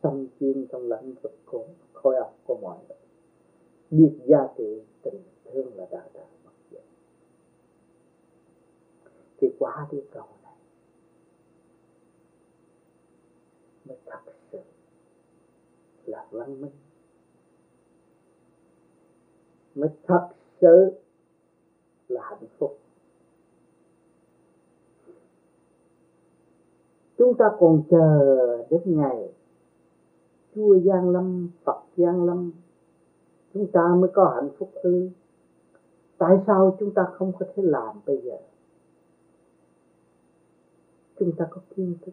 Tâm 0.00 0.26
chuyên 0.40 0.66
trong 0.66 0.88
lãnh 0.88 1.14
vực 1.22 1.32
của 1.46 1.66
khối 1.92 2.16
óc 2.16 2.38
của 2.46 2.58
mọi 2.62 2.78
người. 2.88 2.96
Biết 3.90 4.18
giá 4.26 4.48
trị 4.58 4.82
tình 5.02 5.22
thương 5.44 5.76
là 5.76 5.86
đã 5.90 6.08
đã 6.14 6.26
mất 6.44 6.50
diệt. 6.70 6.82
Thì 9.40 9.48
quá 9.58 9.88
đi 9.92 9.98
cầu 10.10 10.26
này. 10.42 10.56
Mới 13.84 13.96
thật 14.06 14.32
sự 14.52 14.58
là 16.06 16.26
văn 16.30 16.60
minh. 16.60 16.72
Mới 19.74 19.88
thật 20.06 20.28
sự 20.60 20.92
là 22.08 22.20
hạnh 22.24 22.46
phúc. 22.58 22.78
Chúng 27.18 27.34
ta 27.34 27.44
còn 27.58 27.82
chờ 27.90 28.66
đến 28.70 28.80
ngày 28.84 29.28
Chúa 30.54 30.78
Giang 30.78 31.10
Lâm, 31.10 31.48
Phật 31.64 31.82
Giang 31.96 32.24
Lâm. 32.24 32.52
Chúng 33.54 33.66
ta 33.72 33.94
mới 33.98 34.10
có 34.14 34.32
hạnh 34.34 34.48
phúc 34.58 34.70
ư? 34.74 35.08
Tại 36.18 36.38
sao 36.46 36.76
chúng 36.80 36.94
ta 36.94 37.06
không 37.12 37.32
có 37.38 37.46
thể 37.54 37.62
làm 37.62 38.00
bây 38.06 38.20
giờ? 38.22 38.36
Chúng 41.18 41.32
ta 41.36 41.46
có 41.50 41.60
kiến 41.76 41.94
thức. 42.06 42.12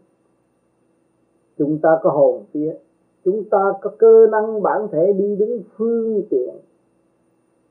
Chúng 1.58 1.80
ta 1.82 2.00
có 2.04 2.10
hồn 2.10 2.46
vía. 2.54 2.74
Chúng 3.26 3.44
ta 3.50 3.74
có 3.82 3.92
cơ 4.00 4.28
năng 4.32 4.62
bản 4.62 4.88
thể 4.92 5.14
đi 5.14 5.36
đứng 5.36 5.64
phương 5.76 6.24
tiện 6.30 6.56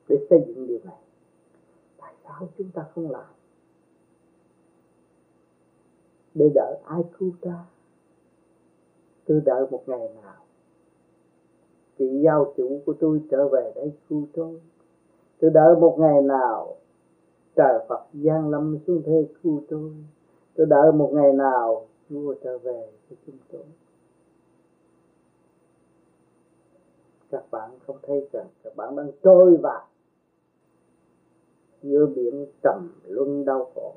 Để 0.07 0.25
xây 0.29 0.43
dựng 0.47 0.67
điều 0.67 0.79
này. 0.83 0.99
Tại 1.97 2.13
sao 2.23 2.49
chúng 2.57 2.69
ta 2.73 2.85
không 2.95 3.11
làm? 3.11 3.25
Để 6.33 6.51
đợi 6.55 6.77
ai 6.85 7.01
cứu 7.17 7.31
ta. 7.41 7.65
Tôi 9.25 9.41
đợi 9.45 9.65
một 9.71 9.83
ngày 9.87 10.09
nào 10.23 10.41
chị 12.01 12.21
giao 12.23 12.53
chủ 12.57 12.81
của 12.85 12.93
tôi 12.99 13.21
trở 13.31 13.47
về 13.47 13.71
đây 13.75 13.91
cứu 14.09 14.27
tôi. 14.33 14.61
Tôi 15.39 15.51
đợi 15.51 15.75
một 15.75 15.95
ngày 15.99 16.21
nào, 16.21 16.75
trời 17.55 17.85
Phật 17.89 18.05
giang 18.13 18.49
lâm 18.49 18.77
xuống 18.87 19.01
thế 19.05 19.27
cứu 19.43 19.63
tôi. 19.69 19.91
Tôi 20.55 20.65
đợi 20.65 20.91
một 20.91 21.09
ngày 21.13 21.33
nào, 21.33 21.87
Chúa 22.09 22.33
trở 22.43 22.57
về 22.57 22.89
với 23.09 23.17
chúng 23.25 23.35
tôi. 23.51 23.63
Các 27.31 27.43
bạn 27.51 27.71
không 27.87 27.97
thấy 28.03 28.27
rằng 28.33 28.47
các 28.63 28.75
bạn 28.75 28.95
đang 28.95 29.11
trôi 29.23 29.57
vào 29.57 29.87
giữa 31.83 32.05
biển 32.05 32.45
trầm 32.63 32.91
luân 33.07 33.45
đau 33.45 33.71
khổ 33.75 33.93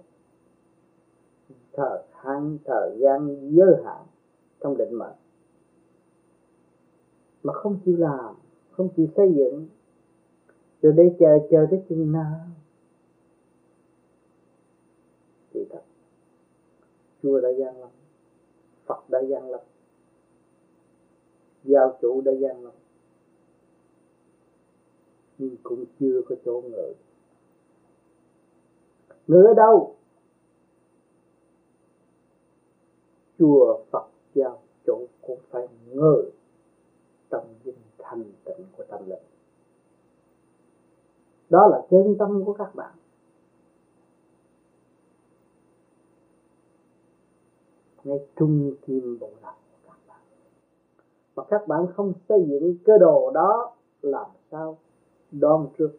thời 1.77 2.03
hạn 2.13 2.59
thời 2.65 2.99
gian, 2.99 3.51
giới 3.51 3.83
hạn 3.85 4.07
trong 4.61 4.77
định 4.77 4.99
mệnh. 4.99 5.17
Mà 7.43 7.53
không 7.53 7.79
chịu 7.85 7.97
làm, 7.97 8.35
không 8.71 8.89
chịu 8.97 9.07
xây 9.17 9.33
dựng, 9.35 9.69
rồi 10.83 10.93
đây 10.93 11.17
chờ 11.19 11.39
chờ 11.51 11.67
tới 11.71 11.83
chừng 11.89 12.13
nào 12.13 12.41
thì 15.53 15.67
thật. 15.71 15.83
Chúa 17.23 17.41
đã 17.41 17.49
gian 17.49 17.77
lắm 17.77 17.91
phật 18.87 19.11
đã 19.11 19.21
gian 19.29 19.51
lắm 19.51 19.61
giáo 21.65 21.99
chủ 22.03 22.21
đã 22.21 22.33
gian 22.33 22.65
lắm 22.65 22.73
nhưng 25.39 25.57
cũng 25.63 25.85
chưa 26.01 26.23
có 26.29 26.37
chỗ 26.45 26.63
ngự 26.71 26.93
ngự 29.27 29.43
ở 29.43 29.55
đâu? 29.55 29.97
Chùa 33.39 33.79
phật 33.91 34.07
giáo 34.35 34.63
chủ 34.87 35.07
cũng 35.23 35.39
phải 35.51 35.69
ngờ 35.91 36.23
tâm 37.29 37.43
dinh 37.65 37.75
thanh 37.99 38.25
tịnh 38.45 38.67
của 38.77 38.85
tâm 38.89 39.09
linh. 39.09 39.23
Đó 41.51 41.67
là 41.67 41.87
chân 41.91 42.17
tâm 42.19 42.45
của 42.45 42.53
các 42.53 42.75
bạn. 42.75 42.95
Ngay 48.05 48.19
trung 48.37 48.75
kim 48.87 49.19
bộ 49.21 49.31
đạo 49.43 49.57
của 49.73 49.79
các 49.89 49.99
bạn. 50.09 50.21
Mà 51.37 51.45
các 51.49 51.69
bạn 51.69 51.87
không 51.97 52.13
xây 52.29 52.39
dựng 52.49 52.77
cơ 52.85 52.99
đồ 52.99 53.31
đó, 53.31 53.77
làm 54.03 54.31
sao 54.51 54.79
đoan 55.33 55.67
trước? 55.79 55.91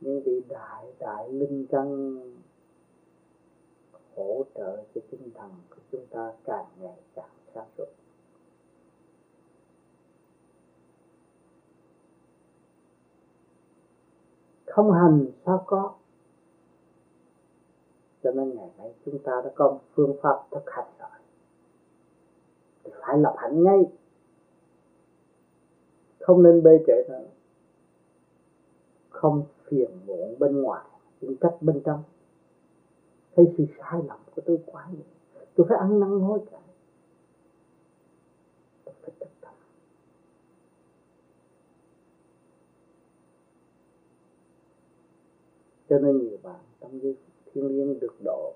Những 0.00 0.22
vị 0.22 0.42
đại 0.48 0.92
đại 0.98 1.28
linh 1.32 1.66
căn 1.70 2.18
hỗ 4.24 4.44
trợ 4.54 4.84
cho 4.94 5.00
tinh 5.10 5.30
thần 5.34 5.50
của 5.70 5.80
chúng 5.92 6.06
ta 6.06 6.32
càng 6.44 6.66
ngày 6.80 6.96
càng 7.14 7.30
sáng 7.54 7.66
suốt. 7.78 7.86
Không 14.66 14.92
hành 14.92 15.26
sao 15.46 15.64
có. 15.66 15.94
Cho 18.22 18.32
nên 18.32 18.54
ngày 18.54 18.70
nay 18.78 18.94
chúng 19.04 19.18
ta 19.18 19.32
đã 19.44 19.50
có 19.54 19.78
phương 19.94 20.16
pháp 20.22 20.42
thực 20.50 20.70
hành 20.70 20.88
rồi. 20.98 21.08
Thì 22.84 22.90
phải 23.00 23.18
lập 23.18 23.34
hạnh 23.38 23.62
ngay. 23.62 23.78
Không 26.20 26.42
nên 26.42 26.62
bê 26.62 26.84
trễ 26.86 26.92
nữa. 27.08 27.24
Không 29.10 29.42
phiền 29.64 29.90
muộn 30.06 30.38
bên 30.38 30.62
ngoài 30.62 30.84
nhưng 31.20 31.36
cách 31.36 31.56
bên 31.60 31.80
trong 31.84 32.02
thấy 33.38 33.54
sự 33.58 33.66
sai 33.78 34.00
lầm 34.08 34.18
của 34.36 34.42
tôi 34.46 34.58
quá 34.66 34.86
nhiều. 34.92 35.04
Tôi 35.54 35.66
phải 35.68 35.78
ăn 35.78 36.00
năn 36.00 36.20
hối 36.20 36.38
cải. 36.50 36.60
Tôi 38.84 38.94
phải 39.02 39.10
thực 39.20 39.28
tập 39.40 39.52
cho 45.88 45.98
nên 45.98 46.18
nhiều 46.18 46.38
bạn 46.42 46.60
trong 46.80 47.02
giây 47.02 47.16
thiên 47.52 47.66
liêng 47.68 48.00
được 48.00 48.14
độ 48.24 48.52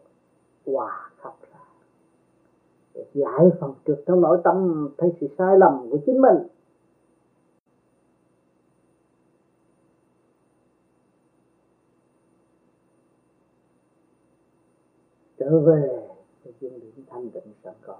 hòa 0.67 1.11
khắp 1.17 1.35
ra 1.53 1.61
để 2.95 3.05
giải 3.15 3.51
phần 3.61 3.75
trực 3.87 4.03
trong 4.07 4.21
nội 4.21 4.41
tâm 4.45 4.89
thấy 4.99 5.11
sự 5.21 5.29
sai 5.39 5.59
lầm 5.59 5.91
của 5.91 5.99
chính 6.07 6.21
mình. 6.21 6.49
Trở 15.43 15.61
về 15.61 16.09
cái 16.45 16.53
dung 16.61 16.81
điểm 16.81 17.05
thanh 17.07 17.31
tịnh 17.31 17.53
sẵn 17.65 17.75
có. 17.83 17.99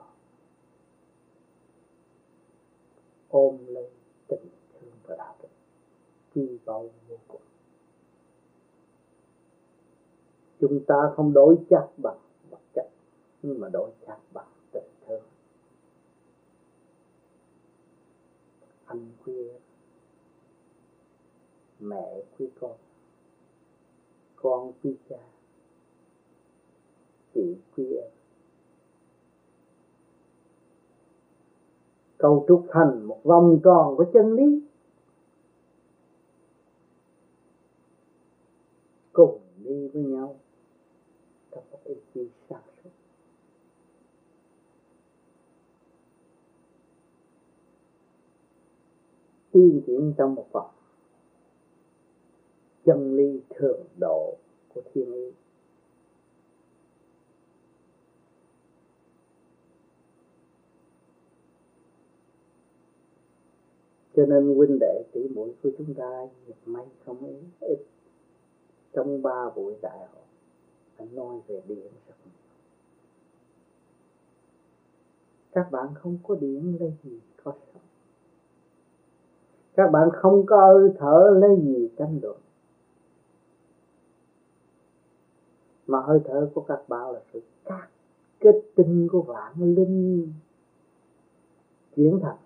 Ôm 3.29 3.59
lấy 3.67 3.91
tình 4.29 4.47
thương 4.73 4.93
và 5.07 5.17
đạo 5.17 5.37
đức 5.43 5.49
quy 6.35 6.59
báu 6.65 6.89
vô 7.09 7.17
cùng. 7.29 7.41
Chúng 10.61 10.85
ta 10.87 10.95
không 11.17 11.33
đối 11.33 11.57
chắc 11.71 11.89
bằng 11.97 12.19
vật 12.51 12.61
chất, 12.75 12.89
nhưng 13.43 13.61
mà 13.61 13.69
đối 13.69 13.91
chắc 14.07 14.19
bằng 14.33 14.49
tình 14.73 14.89
thương. 15.07 15.23
Anh 18.85 19.11
khuya, 19.25 19.53
mẹ 21.81 22.23
quý 22.39 22.49
con 22.61 22.77
con 24.37 24.73
quý 24.83 24.97
cha 25.09 25.32
chị 27.35 27.57
quý 27.77 27.85
em. 27.97 28.11
Cầu 32.19 32.45
trúc 32.49 32.67
thành 32.69 33.05
một 33.05 33.21
vòng 33.23 33.61
tròn 33.65 33.97
của 33.97 34.05
chân 34.13 34.33
lý. 34.33 34.63
Cùng 39.13 39.41
đi 39.57 39.89
với 39.89 40.03
nhau. 40.03 40.37
Trong 41.51 41.65
một 41.71 41.79
ý 41.85 41.95
chí 42.15 42.29
sáng 42.49 42.63
suốt 42.85 42.91
tiên 49.53 49.83
triển 49.87 50.15
trong 50.19 50.35
một 50.35 50.47
vòng. 50.53 50.71
Chân 52.85 53.17
lý 53.17 53.41
thượng 53.51 53.81
độ 54.01 54.37
của 54.75 54.83
thiên 54.95 55.13
ý. 55.13 55.42
Cho 64.17 64.27
nên 64.27 64.55
huynh 64.57 64.79
đệ 64.81 65.03
tỷ 65.13 65.29
muội 65.29 65.55
của 65.63 65.71
chúng 65.79 65.95
ta 65.95 66.27
nhập 66.47 66.57
may 66.65 66.87
không 67.05 67.19
ít, 67.27 67.69
ít. 67.69 67.79
Trong 68.93 69.23
ba 69.23 69.51
buổi 69.57 69.75
đại 69.83 69.99
hội 69.99 70.23
anh 70.97 71.15
nói 71.15 71.41
về 71.47 71.63
điện 71.69 71.93
rất 72.09 72.15
các 75.53 75.71
bạn 75.71 75.95
không 75.95 76.19
có 76.23 76.35
điện 76.35 76.77
lấy 76.81 76.93
gì 77.03 77.21
có 77.45 77.53
sống. 77.53 77.83
Các 79.75 79.91
bạn 79.91 80.09
không 80.13 80.47
có 80.47 80.57
hơi 80.57 80.91
thở 80.99 81.39
lấy 81.41 81.57
gì 81.63 81.89
tranh 81.97 82.19
luận. 82.23 82.37
Mà 85.87 86.01
hơi 86.01 86.21
thở 86.25 86.51
của 86.55 86.61
các 86.61 86.89
bạn 86.89 87.11
là 87.11 87.21
sự 87.33 87.43
cắt 87.65 87.89
kết 88.41 88.63
tinh 88.75 89.09
của 89.13 89.23
vạn 89.23 89.53
linh. 89.75 90.33
Chuyển 91.97 92.21
thành 92.23 92.37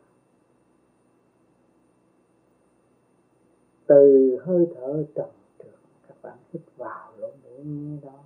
từ 3.87 4.37
hơi 4.42 4.66
thở 4.75 5.05
trầm 5.14 5.29
trượt, 5.59 5.75
các 6.09 6.16
bạn 6.22 6.38
hít 6.53 6.62
vào 6.77 7.12
lỗ 7.18 7.29
mũi 7.44 7.64
nghe 7.64 7.99
đó. 8.03 8.18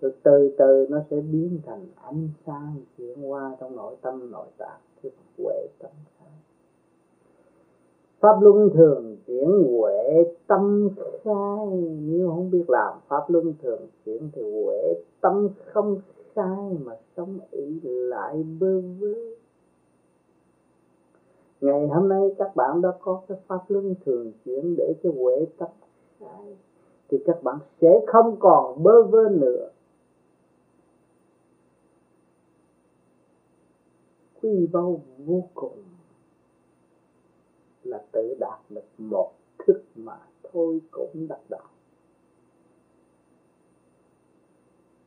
Rồi 0.00 0.12
từ 0.22 0.54
từ 0.58 0.86
nó 0.90 0.98
sẽ 1.10 1.20
biến 1.20 1.60
thành 1.66 1.86
ánh 1.96 2.28
sáng 2.46 2.76
chuyển 2.98 3.30
qua 3.30 3.56
trong 3.60 3.76
nội 3.76 3.96
tâm, 4.02 4.30
nội 4.30 4.46
tạng 4.58 4.80
cái 5.02 5.12
huệ 5.38 5.66
tâm 5.78 5.90
khai 6.18 6.28
pháp 8.22 8.40
luân 8.40 8.70
thường 8.74 9.16
chuyển 9.26 9.48
huệ 9.78 10.24
tâm 10.46 10.88
khai. 11.24 11.66
Nếu 12.00 12.28
không 12.28 12.50
biết 12.50 12.64
làm 12.68 12.98
pháp 13.08 13.30
luân 13.30 13.54
thường 13.62 13.80
chuyển 14.04 14.30
thì 14.32 14.42
huệ 14.42 14.94
tâm 15.20 15.48
không 15.66 16.00
khai 16.34 16.76
mà 16.80 16.96
sống 17.16 17.38
ý 17.50 17.80
lại 17.82 18.42
bơ 18.60 18.80
vơ 18.80 19.14
ngày 21.62 21.88
hôm 21.88 22.08
nay 22.08 22.20
các 22.38 22.56
bạn 22.56 22.82
đã 22.82 22.88
có 23.00 23.22
cái 23.28 23.38
pháp 23.46 23.60
luân 23.68 23.94
thường 24.04 24.32
chuyển 24.44 24.76
để 24.76 24.94
cho 25.02 25.10
huệ 25.18 25.46
tập. 25.58 25.72
Thì 27.08 27.18
các 27.26 27.42
bạn 27.42 27.58
sẽ 27.80 28.00
không 28.06 28.36
còn 28.40 28.82
bơ 28.82 29.02
vơ 29.02 29.28
nữa. 29.28 29.68
Quy 34.42 34.66
bao 34.72 35.00
vô 35.18 35.44
cùng 35.54 35.82
là 37.84 38.04
tự 38.12 38.34
đạt 38.40 38.60
được 38.70 38.86
một 38.98 39.30
thức 39.66 39.82
mà 39.96 40.18
thôi 40.52 40.80
cũng 40.90 41.26
đạt 41.28 41.40
đạt 41.48 41.62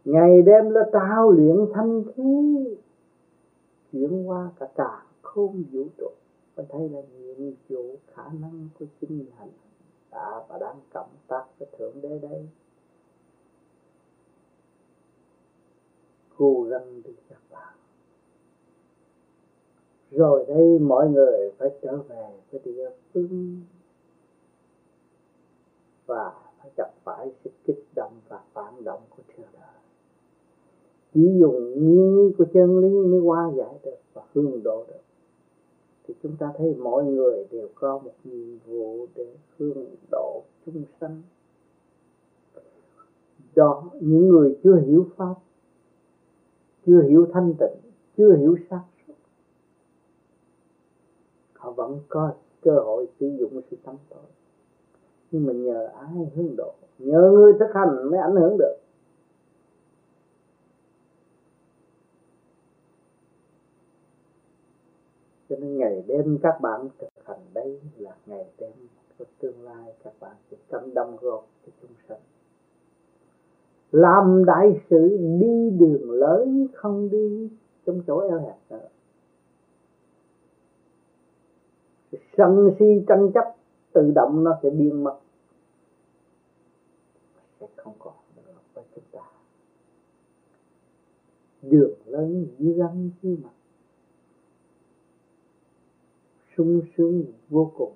ngày 0.05 0.41
đêm 0.41 0.69
là 0.69 0.89
tao 0.91 1.31
luyện 1.31 1.55
thanh 1.73 2.03
khí, 2.15 2.55
chuyển 3.91 4.29
qua 4.29 4.49
cả 4.59 4.67
cả 4.75 5.03
không 5.21 5.63
vũ 5.71 5.83
trụ 5.97 6.09
con 6.55 6.65
thấy 6.69 6.89
là 6.89 7.01
nhiệm 7.01 7.53
vụ 7.69 7.99
khả 8.07 8.23
năng 8.23 8.69
của 8.79 8.85
chính 9.01 9.25
hành 9.37 9.51
đã 10.11 10.43
và 10.49 10.57
đang 10.57 10.79
cộng 10.93 11.15
tác 11.27 11.45
với 11.59 11.67
thượng 11.77 12.01
đế 12.01 12.19
đây 12.19 12.47
cố 16.37 16.63
gắng 16.69 17.01
đi 17.03 17.11
các 17.29 17.39
bạn 17.51 17.73
rồi 20.11 20.45
đây 20.47 20.79
mọi 20.79 21.09
người 21.09 21.51
phải 21.57 21.69
trở 21.81 21.97
về 21.97 22.39
với 22.51 22.61
địa 22.65 22.89
phương 23.13 23.61
và 26.05 26.33
phải 26.57 26.71
gặp 26.77 26.91
phải 27.03 27.31
sự 27.43 27.49
kích 27.65 27.85
động 27.95 28.21
và 28.29 28.43
phản 28.53 28.83
động 28.83 29.01
của 29.09 29.23
trời 29.27 29.45
đời 29.53 29.75
chỉ 31.13 31.21
dùng 31.39 31.71
nguyên 31.85 32.33
của 32.37 32.45
chân 32.53 32.79
lý 32.79 32.89
mới 32.89 33.19
qua 33.19 33.51
giải 33.55 33.79
được 33.83 33.97
và 34.13 34.21
hương 34.33 34.63
độ 34.63 34.85
được 34.87 35.04
thì 36.07 36.13
chúng 36.23 36.35
ta 36.39 36.53
thấy 36.57 36.75
mọi 36.75 37.05
người 37.05 37.47
đều 37.51 37.67
có 37.75 37.99
một 37.99 38.11
nhiệm 38.23 38.57
vụ 38.65 39.07
để 39.15 39.25
hướng 39.57 39.85
độ 40.11 40.43
chúng 40.65 40.83
sanh. 41.01 41.21
Đó 43.55 43.89
những 44.01 44.29
người 44.29 44.57
chưa 44.63 44.75
hiểu 44.75 45.07
pháp, 45.17 45.35
chưa 46.85 47.01
hiểu 47.01 47.27
thanh 47.33 47.53
tịnh, 47.59 47.91
chưa 48.17 48.35
hiểu 48.35 48.55
sắc 48.69 48.81
họ 51.65 51.71
vẫn 51.71 51.99
có 52.09 52.33
cơ 52.61 52.79
hội 52.79 53.07
sử 53.19 53.37
dụng 53.39 53.61
sự 53.71 53.77
tâm 53.83 53.95
tội 54.09 54.19
nhưng 55.31 55.45
mà 55.45 55.53
nhờ 55.53 55.87
ai 55.87 56.31
hướng 56.35 56.55
độ? 56.55 56.73
Nhờ 56.99 57.31
người 57.31 57.53
thực 57.59 57.73
hành 57.73 58.09
mới 58.11 58.19
ảnh 58.19 58.35
hưởng 58.35 58.57
được. 58.57 58.75
Cho 65.49 65.55
nên 65.55 65.77
ngày 65.77 66.03
đêm 66.07 66.37
các 66.43 66.61
bạn 66.61 66.89
thực 66.99 67.07
hành 67.25 67.39
đây 67.53 67.81
là 67.97 68.15
ngày 68.25 68.45
đêm 68.57 68.71
của 69.17 69.25
tương 69.39 69.61
lai. 69.63 69.93
Các 70.03 70.13
bạn 70.19 70.35
sẽ 70.51 70.57
tâm 70.67 70.93
đóng 70.93 71.17
góp 71.21 71.47
cho 71.65 71.71
chúng 71.81 71.91
sanh. 72.07 72.19
Làm 73.91 74.45
đại 74.45 74.81
sự, 74.89 75.17
đi 75.39 75.69
đường 75.69 76.11
lớn 76.11 76.67
không 76.73 77.09
đi 77.09 77.49
trong 77.85 78.01
chỗ 78.07 78.19
eo 78.19 78.39
hẹp 78.39 78.57
nữa. 78.69 78.87
Sân 82.37 82.75
si 82.79 82.85
tranh 83.07 83.31
chấp, 83.33 83.55
tự 83.93 84.11
động 84.15 84.43
nó 84.43 84.59
sẽ 84.63 84.69
biến 84.69 85.03
mất. 85.03 85.17
Sẽ 87.59 87.67
không 87.75 87.93
còn 87.99 88.13
nữa 88.35 88.53
với 88.73 88.83
chúng 88.95 89.03
ta. 89.11 89.21
Đường 91.61 91.93
lớn 92.05 92.47
dưới 92.59 92.73
răng 92.73 93.09
dưới 93.21 93.37
mặt 93.43 93.54
sung 96.57 96.81
sướng 96.97 97.23
vô 97.49 97.71
cùng, 97.77 97.93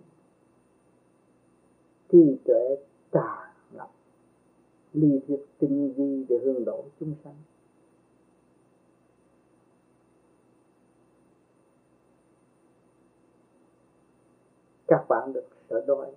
trí 2.12 2.38
tuệ 2.46 2.76
tràn 3.12 3.54
ngập 3.72 3.90
ly 4.94 5.20
thuyết 5.28 5.46
tinh 5.60 5.94
vi 5.94 6.26
để 6.30 6.40
hương 6.44 6.66
độ 6.66 6.86
chúng 7.00 7.14
sanh. 7.24 7.36
Các 14.88 15.06
bạn 15.10 15.34
được 15.34 15.48
sợ 15.70 15.86
đói. 15.88 16.12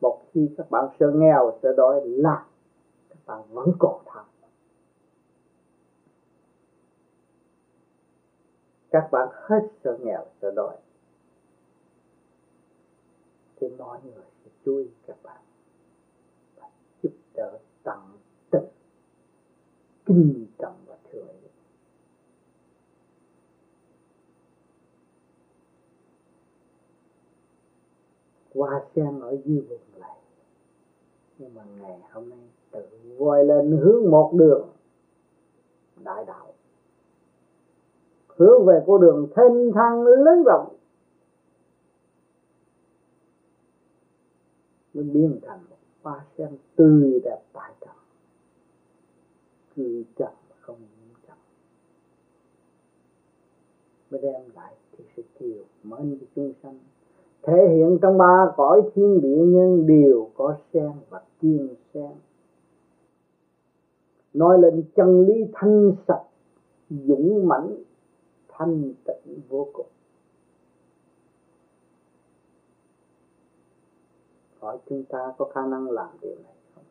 Một 0.00 0.20
khi 0.32 0.50
các 0.56 0.70
bạn 0.70 0.84
sợ 1.00 1.12
nghèo, 1.14 1.58
sợ 1.62 1.74
đói 1.76 2.00
là 2.06 2.46
các 3.08 3.18
bạn 3.26 3.42
vẫn 3.50 3.72
còn 3.78 4.02
tham. 4.06 4.24
Các 8.90 9.08
bạn 9.12 9.28
hết 9.32 9.68
sợ 9.84 9.98
nghèo, 10.02 10.26
sợ 10.42 10.50
đói 10.50 10.76
thì 13.60 13.68
mọi 13.78 13.98
người 14.04 14.24
sẽ 14.44 14.50
chú 14.64 14.76
ý 14.76 14.86
các 15.06 15.16
bạn. 15.22 15.40
Và 16.56 16.68
giúp 17.02 17.12
đỡ 17.34 17.58
tận 17.82 17.98
tình 18.50 18.64
kinh 20.06 20.46
trọng 20.58 20.76
và 20.86 20.96
thừa, 21.12 21.18
yêu. 21.18 21.50
Hoa 28.54 28.84
sen 28.94 29.20
ở 29.20 29.36
dưới 29.44 29.60
vùng 29.60 30.00
này. 30.00 30.18
Nhưng 31.38 31.54
mà 31.54 31.62
ngày 31.80 32.00
hôm 32.12 32.30
nay 32.30 32.38
tự 32.70 32.80
voi 33.18 33.44
lên 33.44 33.76
hướng 33.76 34.10
một 34.10 34.32
đường. 34.34 34.68
Đại 36.04 36.24
đạo. 36.24 36.54
Hướng 38.28 38.66
về 38.66 38.82
con 38.86 39.00
đường 39.00 39.28
thanh 39.36 39.72
thang 39.74 40.04
lớn 40.04 40.42
rộng. 40.46 40.77
Nó 44.94 45.02
biến 45.02 45.38
thành 45.46 45.60
một 45.70 45.76
hoa 46.02 46.24
sen 46.38 46.48
tươi 46.76 47.20
đẹp 47.24 47.40
tại 47.52 47.72
trần. 47.80 47.96
Cứ 49.76 50.04
chậm 50.16 50.32
không 50.60 50.76
nhiễm 50.76 50.98
mới 54.10 54.20
đem 54.22 54.42
lại 54.54 54.74
thì 54.92 55.04
sự 55.16 55.22
chiều 55.38 55.64
mến 55.82 56.18
cho 56.20 56.26
chúng 56.36 56.52
sanh. 56.62 56.78
Thể 57.42 57.68
hiện 57.76 57.98
trong 58.02 58.18
ba 58.18 58.52
cõi 58.56 58.82
thiên 58.94 59.20
địa 59.20 59.36
nhân 59.46 59.86
đều 59.86 60.30
có 60.34 60.56
sen 60.72 60.92
và 61.10 61.20
kim 61.40 61.68
sen. 61.94 62.10
Nói 64.34 64.58
lên 64.58 64.82
chân 64.96 65.26
lý 65.26 65.46
thanh 65.52 65.92
sạch, 66.08 66.24
dũng 66.90 67.48
mãnh, 67.48 67.76
thanh 68.48 68.92
tịnh 69.04 69.40
vô 69.48 69.68
cùng. 69.72 69.86
Hỏi 74.60 74.78
chúng 74.88 75.04
ta 75.04 75.32
có 75.38 75.44
khả 75.54 75.66
năng 75.66 75.90
làm 75.90 76.08
điều 76.20 76.34
này 76.34 76.54
không? 76.74 76.84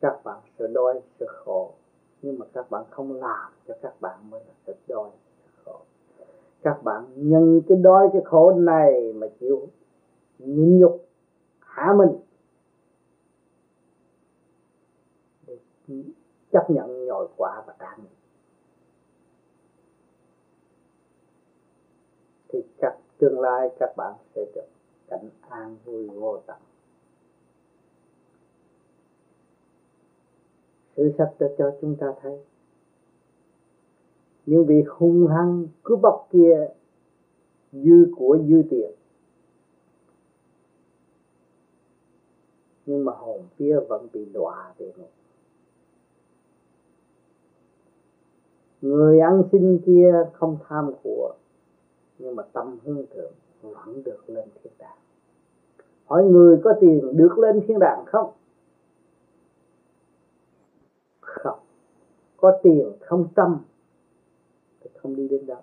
Các 0.00 0.24
bạn 0.24 0.40
sợ 0.58 0.66
đói 0.66 1.00
sợ 1.20 1.26
khổ. 1.28 1.72
Nhưng 2.22 2.38
mà 2.38 2.46
các 2.52 2.70
bạn 2.70 2.84
không 2.90 3.12
làm 3.12 3.52
cho 3.68 3.74
các 3.82 4.00
bạn 4.00 4.30
mới 4.30 4.40
là 4.40 4.54
sợ 4.66 4.72
đói 4.88 5.10
sợ 5.44 5.50
khổ. 5.64 5.80
Các 6.62 6.82
bạn 6.82 7.04
nhân 7.16 7.62
cái 7.68 7.78
đói, 7.78 8.08
cái 8.12 8.22
khổ 8.24 8.52
này 8.52 9.12
mà 9.12 9.26
chịu 9.40 9.68
nhịn 10.38 10.78
nhục 10.78 11.08
hạ 11.60 11.94
mình? 11.98 12.18
Để 15.46 15.58
chấp 16.52 16.70
nhận 16.70 17.06
nhồi 17.06 17.28
quả 17.36 17.62
và 17.66 17.74
trả 17.78 17.96
nghiệp 17.96 18.13
thì 22.54 22.62
các 22.78 22.96
tương 23.18 23.40
lai 23.40 23.68
các 23.78 23.96
bạn 23.96 24.14
sẽ 24.34 24.44
được 24.54 24.66
cảnh 25.08 25.28
an 25.48 25.76
vui 25.84 26.08
vô 26.08 26.40
tận 26.46 26.56
sự 30.96 31.12
sách 31.18 31.34
đã 31.38 31.46
cho 31.58 31.76
chúng 31.80 31.96
ta 31.96 32.06
thấy, 32.22 32.38
những 34.46 34.66
vị 34.66 34.84
hung 34.88 35.26
hăng 35.26 35.66
cứ 35.84 35.96
bọc 35.96 36.28
kia 36.30 36.68
dư 37.72 38.06
của 38.16 38.38
dư 38.48 38.62
tiền 38.70 38.90
nhưng 42.86 43.04
mà 43.04 43.12
hồn 43.12 43.40
kia 43.58 43.76
vẫn 43.88 44.08
bị 44.12 44.24
đọa 44.24 44.74
về. 44.78 44.92
ngục 44.96 45.10
người 48.80 49.20
ăn 49.20 49.42
xin 49.52 49.78
kia 49.86 50.12
không 50.32 50.58
tham 50.68 50.92
của 51.02 51.34
nhưng 52.24 52.36
mà 52.36 52.42
tâm 52.52 52.78
hương 52.84 53.06
thượng 53.14 53.32
vẫn 53.62 54.02
được 54.04 54.30
lên 54.30 54.48
thiên 54.62 54.72
đàng. 54.78 54.98
Hỏi 56.04 56.24
người 56.24 56.60
có 56.64 56.74
tiền 56.80 57.16
được 57.16 57.38
lên 57.38 57.60
thiên 57.66 57.78
đàng 57.78 58.04
không? 58.06 58.32
Không. 61.20 61.58
Có 62.36 62.58
tiền 62.62 62.92
không 63.00 63.28
tâm 63.34 63.58
thì 64.80 64.90
không 64.96 65.16
đi 65.16 65.28
đến 65.28 65.46
đâu. 65.46 65.62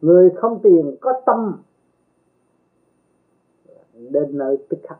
Người 0.00 0.30
không 0.36 0.60
tiền 0.62 0.96
có 1.00 1.22
tâm 1.26 1.62
đến 3.92 4.38
nơi 4.38 4.58
tức 4.68 4.78
khắc. 4.82 4.98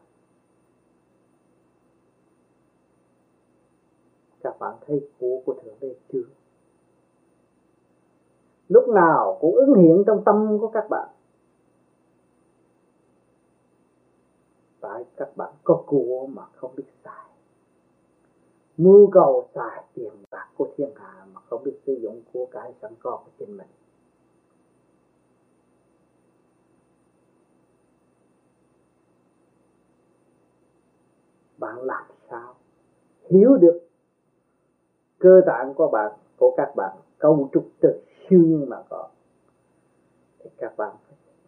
Các 4.40 4.59
bạn 4.59 4.75
thấy 4.87 5.09
của 5.18 5.42
của 5.44 5.55
thượng 5.64 5.75
đế 5.81 5.94
chưa? 6.12 6.34
Lúc 8.68 8.88
nào 8.88 9.38
cũng 9.40 9.55
ứng 9.55 9.74
hiện 9.74 10.05
trong 10.07 10.24
tâm 10.24 10.59
của 10.61 10.68
các 10.68 10.85
bạn. 10.90 11.09
Tại 14.81 15.05
các 15.16 15.37
bạn 15.37 15.53
có 15.64 15.83
của 15.87 16.27
mà 16.27 16.42
không 16.55 16.70
biết 16.77 16.85
xài. 17.05 17.31
Mưu 18.77 19.11
cầu 19.12 19.48
xài 19.55 19.85
tiền 19.94 20.12
bạc 20.31 20.48
của 20.57 20.68
thiên 20.77 20.90
hạ 20.96 21.27
mà 21.33 21.40
không 21.50 21.64
biết 21.64 21.79
sử 21.87 21.94
dụng 21.94 22.22
của 22.33 22.46
cái 22.46 22.72
sẵn 22.83 22.92
có 23.03 23.22
của 23.24 23.31
chính 23.38 23.57
mình. 23.57 23.66
Bạn 31.59 31.83
làm 31.83 32.05
sao 32.31 32.55
hiểu 33.31 33.57
được 33.57 33.81
cơ 35.18 35.40
tạng 35.46 35.74
của 35.74 35.88
bạn, 35.88 36.12
của 36.38 36.55
các 36.57 36.72
bạn 36.77 36.96
cấu 37.18 37.48
trúc 37.53 37.68
từ 37.81 38.00
siêu 38.30 38.40
nhiên 38.40 38.68
mà 38.68 38.82
có. 38.88 39.08
Thì 40.38 40.50
các 40.56 40.76
bạn 40.76 40.96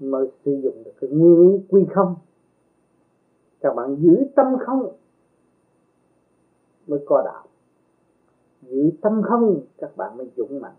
mới 0.00 0.30
sử 0.44 0.60
dụng 0.62 0.82
được 0.84 0.92
cái 1.00 1.10
nguyên 1.10 1.40
lý 1.40 1.58
quy 1.68 1.86
không. 1.94 2.14
Các 3.60 3.74
bạn 3.74 3.96
giữ 3.96 4.16
tâm 4.36 4.46
không 4.66 4.92
mới 6.86 7.00
có 7.06 7.22
đạo. 7.24 7.46
Giữ 8.62 8.90
tâm 9.00 9.22
không, 9.24 9.60
các 9.78 9.96
bạn 9.96 10.16
mới 10.16 10.30
dũng 10.36 10.60
mạnh. 10.60 10.74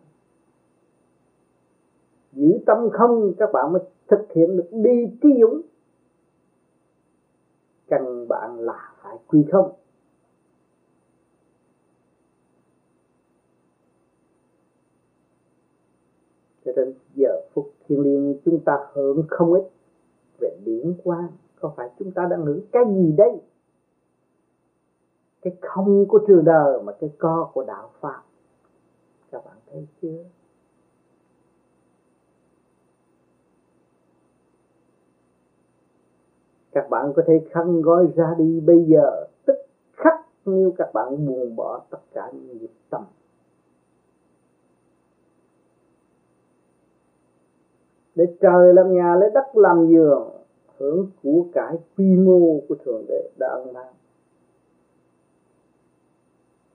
Giữ 2.31 2.59
tâm 2.65 2.89
không, 2.93 3.33
các 3.37 3.49
bạn 3.53 3.73
mới 3.73 3.81
thực 4.07 4.27
hiện 4.35 4.57
được 4.57 4.69
đi 4.71 5.17
trí 5.21 5.29
dũng. 5.41 5.61
Cần 7.87 8.27
bạn 8.27 8.59
là 8.59 8.93
phải 9.01 9.17
quy 9.27 9.45
không. 9.51 9.71
Cho 16.67 16.73
nên 16.75 16.93
giờ 17.15 17.41
phút 17.53 17.71
thiên 17.87 18.01
liêng 18.01 18.37
chúng 18.45 18.59
ta 18.59 18.87
hưởng 18.93 19.23
không 19.29 19.53
ít 19.53 19.63
về 20.39 20.57
điển 20.65 20.93
quang. 21.03 21.27
Có 21.59 21.73
phải 21.75 21.89
chúng 21.99 22.11
ta 22.11 22.27
đang 22.31 22.45
hưởng 22.45 22.61
cái 22.71 22.83
gì 22.95 23.13
đây? 23.17 23.41
Cái 25.41 25.55
không 25.61 26.05
của 26.07 26.19
trường 26.27 26.45
đời 26.45 26.83
mà 26.83 26.93
cái 26.99 27.09
co 27.17 27.49
của 27.53 27.63
đạo 27.63 27.89
pháp. 27.99 28.21
Các 29.31 29.45
bạn 29.45 29.57
thấy 29.71 29.87
chưa? 30.01 30.23
Các 36.71 36.89
bạn 36.89 37.13
có 37.15 37.23
thể 37.27 37.41
khăn 37.51 37.81
gói 37.81 38.07
ra 38.15 38.35
đi 38.37 38.59
bây 38.59 38.85
giờ. 38.85 39.27
Tức 39.45 39.57
khắc 39.93 40.25
nếu 40.45 40.73
các 40.77 40.93
bạn 40.93 41.25
buông 41.25 41.55
bỏ 41.55 41.81
tất 41.89 41.99
cả 42.13 42.31
những 42.33 42.57
nghiệp 42.57 42.71
tâm. 42.89 43.03
Để 48.17 48.25
trời 48.41 48.73
làm 48.73 48.95
nhà, 48.95 49.15
lấy 49.15 49.29
đất 49.33 49.57
làm 49.57 49.87
giường, 49.87 50.29
hưởng 50.77 51.09
của 51.23 51.45
cải 51.53 51.75
quy 51.97 52.15
mô 52.15 52.59
của 52.69 52.75
thượng 52.85 53.05
đế 53.07 53.29
đã 53.39 53.47
ân 53.47 53.73
ban 53.73 53.93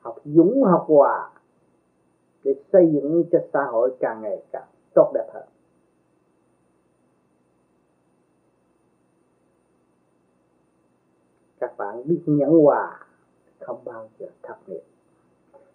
học 0.01 0.17
dũng, 0.25 0.65
học 0.65 0.85
hòa 0.89 1.31
để 2.45 2.55
xây 2.73 2.91
dựng 2.93 3.25
cho 3.33 3.39
xã 3.53 3.65
hội 3.65 3.97
càng 4.01 4.23
ngày 4.23 4.43
càng 4.53 4.67
tốt 4.95 5.11
đẹp 5.15 5.27
hơn. 5.35 5.45
Các 11.61 11.77
bạn 11.77 12.03
biết 12.09 12.21
nhẫn 12.27 12.51
hòa 12.51 13.07
không 13.61 13.79
bao 13.85 14.09
giờ 14.19 14.27
thất 14.43 14.57
nghiệp. 14.67 14.83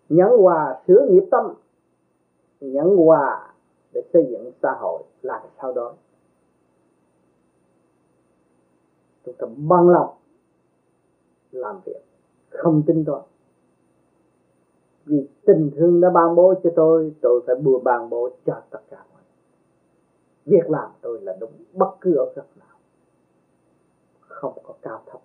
Nhẫn 0.10 0.30
hòa 0.38 0.82
sửa 0.88 1.08
nghiệp 1.10 1.24
tâm, 1.32 1.54
nhẫn 2.60 2.96
hòa 2.98 3.54
để 3.98 4.04
xây 4.14 4.28
dựng 4.32 4.52
xã 4.62 4.72
hội 4.80 5.04
làm 5.22 5.42
sao 5.62 5.74
đó. 5.74 5.94
Chúng 9.26 9.36
ta 9.38 9.48
bằng 9.58 9.90
lòng 9.90 10.16
làm 11.52 11.80
việc, 11.86 12.02
không 12.50 12.84
tính 12.88 13.04
toán. 13.06 13.22
Vì 15.06 15.28
tình 15.46 15.72
thương 15.76 16.02
đã 16.02 16.10
ban 16.10 16.36
bố 16.36 16.54
cho 16.64 16.70
tôi 16.76 17.14
tôi 17.22 17.42
phải 17.48 17.56
bùa 17.56 17.80
ban 17.80 18.10
bố 18.10 18.30
cho 18.46 18.62
tất 18.70 18.80
cả 18.90 19.06
mọi 19.14 19.22
việc 20.46 20.70
làm 20.70 20.92
tôi 21.02 21.22
là 21.22 21.38
đúng, 21.40 21.52
bất 21.74 21.92
cứ 22.02 22.16
ở 22.16 22.34
góc 22.36 22.58
nào, 22.58 22.78
không 24.20 24.58
có 24.64 24.74
cao 24.82 25.04
thấp. 25.06 25.22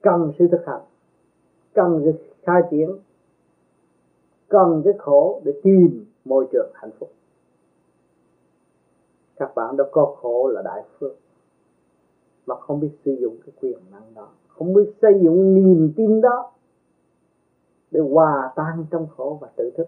Cần 0.00 0.32
sự 0.38 0.48
thực 0.48 0.66
hành, 0.66 0.82
cần 1.72 2.00
sự 2.04 2.12
khai 2.42 2.62
triển 2.70 2.98
cần 4.48 4.82
cái 4.84 4.94
khổ 4.98 5.40
để 5.44 5.52
tìm 5.62 6.06
môi 6.24 6.46
trường 6.52 6.70
hạnh 6.74 6.90
phúc. 6.98 7.10
Các 9.36 9.54
bạn 9.54 9.76
đã 9.76 9.84
có 9.92 10.16
khổ 10.20 10.48
là 10.48 10.62
đại 10.62 10.84
phước, 10.98 11.12
mà 12.46 12.54
không 12.54 12.80
biết 12.80 12.90
sử 13.04 13.16
dụng 13.20 13.36
cái 13.46 13.52
quyền 13.60 13.78
năng 13.92 14.14
đó, 14.14 14.28
không 14.48 14.74
biết 14.74 14.92
xây 15.02 15.20
dựng 15.22 15.54
niềm 15.54 15.92
tin 15.96 16.20
đó 16.20 16.52
để 17.90 18.00
hòa 18.00 18.52
tan 18.56 18.86
trong 18.90 19.06
khổ 19.16 19.38
và 19.40 19.48
tự 19.56 19.70
thức. 19.76 19.86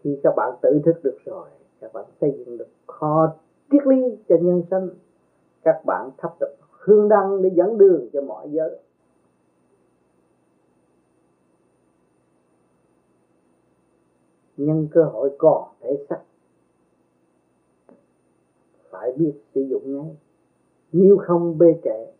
Khi 0.00 0.20
các 0.22 0.34
bạn 0.36 0.54
tự 0.62 0.80
thức 0.84 1.00
được 1.02 1.18
rồi, 1.24 1.48
các 1.80 1.92
bạn 1.92 2.04
xây 2.20 2.34
dựng 2.38 2.58
được 2.58 2.68
kho 2.86 3.34
triết 3.70 3.86
lý 3.86 4.16
cho 4.28 4.36
nhân 4.40 4.62
sinh 4.70 4.90
các 5.66 5.84
bạn 5.84 6.10
thắp 6.18 6.34
được 6.40 6.54
hương 6.70 7.08
đăng 7.08 7.42
để 7.42 7.50
dẫn 7.54 7.78
đường 7.78 8.08
cho 8.12 8.20
mọi 8.22 8.50
giới. 8.50 8.78
Nhân 14.56 14.88
cơ 14.90 15.04
hội 15.04 15.36
còn 15.38 15.68
thể 15.80 16.06
sắc 16.08 16.20
phải 18.90 19.12
biết 19.12 19.32
sử 19.54 19.66
dụng 19.70 19.96
ngay. 19.96 20.16
Nếu 20.92 21.16
không 21.26 21.58
bê 21.58 21.80
trễ, 21.84 22.12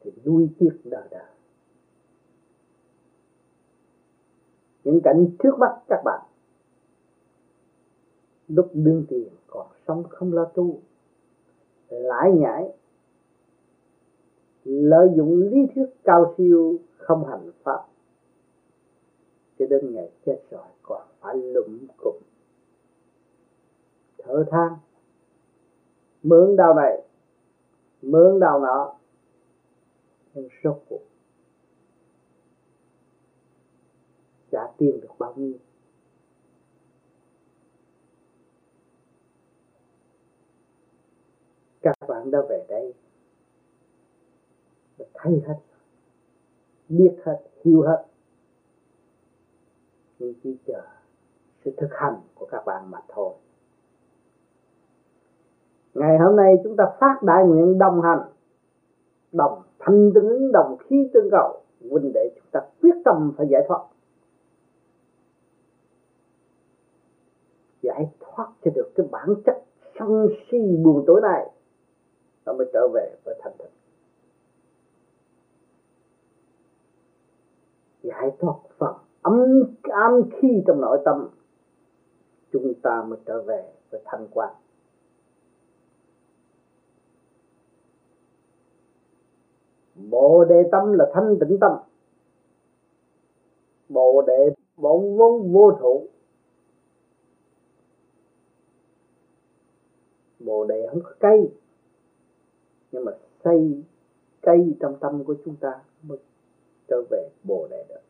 thì 0.00 0.12
nuôi 0.24 0.48
tiếc 0.58 0.80
đời 0.84 1.08
đời 1.10 1.36
những 4.84 5.00
cảnh 5.04 5.26
trước 5.42 5.58
mắt 5.58 5.82
các 5.88 6.02
bạn, 6.04 6.20
lúc 8.48 8.70
đương 8.74 9.04
tiền 9.08 9.28
còn 9.46 9.66
sống 9.86 10.04
không 10.10 10.32
lo 10.32 10.44
tu, 10.44 10.80
lãi 11.88 12.32
nhãi, 12.32 12.68
lợi 14.64 15.08
dụng 15.16 15.40
lý 15.40 15.66
thuyết 15.74 15.86
cao 16.04 16.34
siêu 16.38 16.78
không 16.96 17.24
hành 17.24 17.50
pháp 17.62 17.86
cho 19.58 19.66
đến 19.66 19.94
ngày 19.94 20.10
chết 20.26 20.42
rồi 20.50 20.66
còn 20.82 21.06
phải 21.20 21.36
lụm 21.36 21.86
cụm. 21.96 22.16
Thở 24.18 24.44
than. 24.50 24.76
Mướn 26.22 26.56
đau 26.56 26.74
này. 26.74 27.02
Mướn 28.02 28.40
đau 28.40 28.60
nọ. 28.60 28.94
Nhưng 30.34 30.48
sốt 30.62 30.82
cuộc. 30.88 31.02
Trả 34.50 34.66
tiền 34.78 35.00
được 35.00 35.18
bao 35.18 35.34
nhiêu. 35.36 35.54
Các 41.80 41.96
bạn 42.08 42.30
đã 42.30 42.38
về 42.48 42.66
đây. 42.68 42.94
Thấy 45.14 45.42
hết 45.46 45.56
biết 46.88 47.16
hết, 47.24 47.38
hiểu 47.64 47.82
hết 47.82 48.04
chỉ 50.18 50.34
chỉ 50.42 50.56
chờ 50.66 50.82
sự 51.64 51.70
thực 51.76 51.88
hành 51.90 52.14
của 52.34 52.46
các 52.46 52.62
bạn 52.66 52.90
mà 52.90 52.98
thôi. 53.08 53.34
Ngày 55.94 56.18
hôm 56.18 56.36
nay 56.36 56.54
chúng 56.64 56.76
ta 56.76 56.84
phát 57.00 57.22
đại 57.22 57.44
nguyện 57.44 57.78
đồng 57.78 58.02
hành, 58.02 58.20
đồng 59.32 59.62
thanh 59.78 60.10
tương 60.14 60.28
ứng 60.28 60.52
đồng 60.52 60.76
khí 60.78 61.10
tương 61.14 61.30
cầu, 61.30 61.62
huynh 61.90 62.12
đệ 62.14 62.30
chúng 62.34 62.50
ta 62.52 62.60
quyết 62.82 62.94
tâm 63.04 63.32
phải 63.36 63.46
giải 63.50 63.62
thoát. 63.68 63.86
Giải 67.82 68.10
thoát 68.20 68.52
cho 68.64 68.70
được 68.74 68.92
cái 68.94 69.06
bản 69.10 69.34
chất 69.46 69.64
sân 69.98 70.28
si 70.50 70.76
buồn 70.84 71.04
tối 71.06 71.20
này 71.20 71.50
nó 72.44 72.52
mới 72.52 72.70
trở 72.72 72.88
về 72.94 73.16
với 73.24 73.34
thành 73.42 73.52
thực 73.58 73.70
giải 78.02 78.30
thoát 78.40 78.54
phần 78.78 78.94
ấm 79.26 79.62
ám 79.82 80.22
khi 80.32 80.62
trong 80.66 80.80
nội 80.80 80.98
tâm, 81.04 81.28
chúng 82.52 82.74
ta 82.82 83.02
mới 83.08 83.18
trở 83.26 83.42
về 83.42 83.72
với 83.90 84.00
thanh 84.04 84.26
quan. 84.30 84.54
Bộ 89.94 90.44
đề 90.44 90.68
tâm 90.72 90.92
là 90.92 91.10
thanh 91.14 91.36
tịnh 91.40 91.58
tâm. 91.60 91.72
Bộ 93.88 94.22
đề 94.26 94.54
bổn 94.76 95.16
vốn 95.16 95.52
vô 95.52 95.72
thủ 95.80 96.06
Bồ 100.38 100.64
đề 100.64 100.86
không 100.90 101.00
có 101.02 101.10
cây. 101.18 101.50
Nhưng 102.92 103.04
mà 103.04 103.12
xây 103.44 103.82
cây 104.40 104.74
trong 104.80 104.96
tâm 105.00 105.24
của 105.24 105.34
chúng 105.44 105.56
ta 105.56 105.80
mới 106.02 106.18
trở 106.88 107.02
về 107.10 107.28
Bồ 107.44 107.68
đề 107.70 107.84
được. 107.88 108.05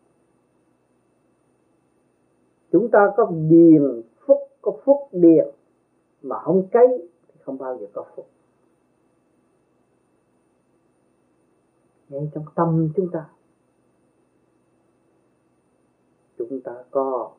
Chúng 2.76 2.90
ta 2.90 3.12
có 3.16 3.30
điền 3.48 4.02
phúc, 4.26 4.38
có 4.62 4.72
phúc 4.84 5.08
điền 5.12 5.46
Mà 6.22 6.38
không 6.38 6.68
cấy 6.72 7.08
thì 7.28 7.34
không 7.44 7.58
bao 7.58 7.78
giờ 7.78 7.86
có 7.92 8.04
phúc. 8.16 8.26
Ngay 12.08 12.30
trong 12.34 12.44
tâm 12.54 12.88
chúng 12.96 13.08
ta 13.12 13.28
chúng 16.38 16.60
ta 16.60 16.72
có 16.90 17.30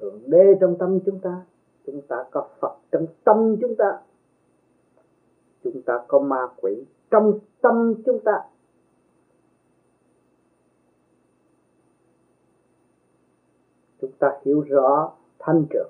thượng 0.00 0.20
đế 0.26 0.54
trong 0.60 0.76
tâm 0.78 0.98
chúng 1.06 1.20
ta 1.20 1.42
chúng 1.86 2.00
ta 2.08 2.24
có 2.30 2.48
phật 2.60 2.76
trong 2.92 3.06
tâm 3.24 3.56
chúng 3.60 3.74
ta 3.78 4.00
chúng 5.64 5.82
ta 5.82 6.04
có 6.08 6.18
ma 6.18 6.48
quỷ 6.56 6.84
trong 7.10 7.38
tâm 7.60 7.94
chúng 8.06 8.20
ta. 8.24 8.32
Chúng 14.04 14.18
ta 14.18 14.32
hiểu 14.44 14.60
rõ 14.60 15.12
thanh 15.38 15.64
trực 15.70 15.86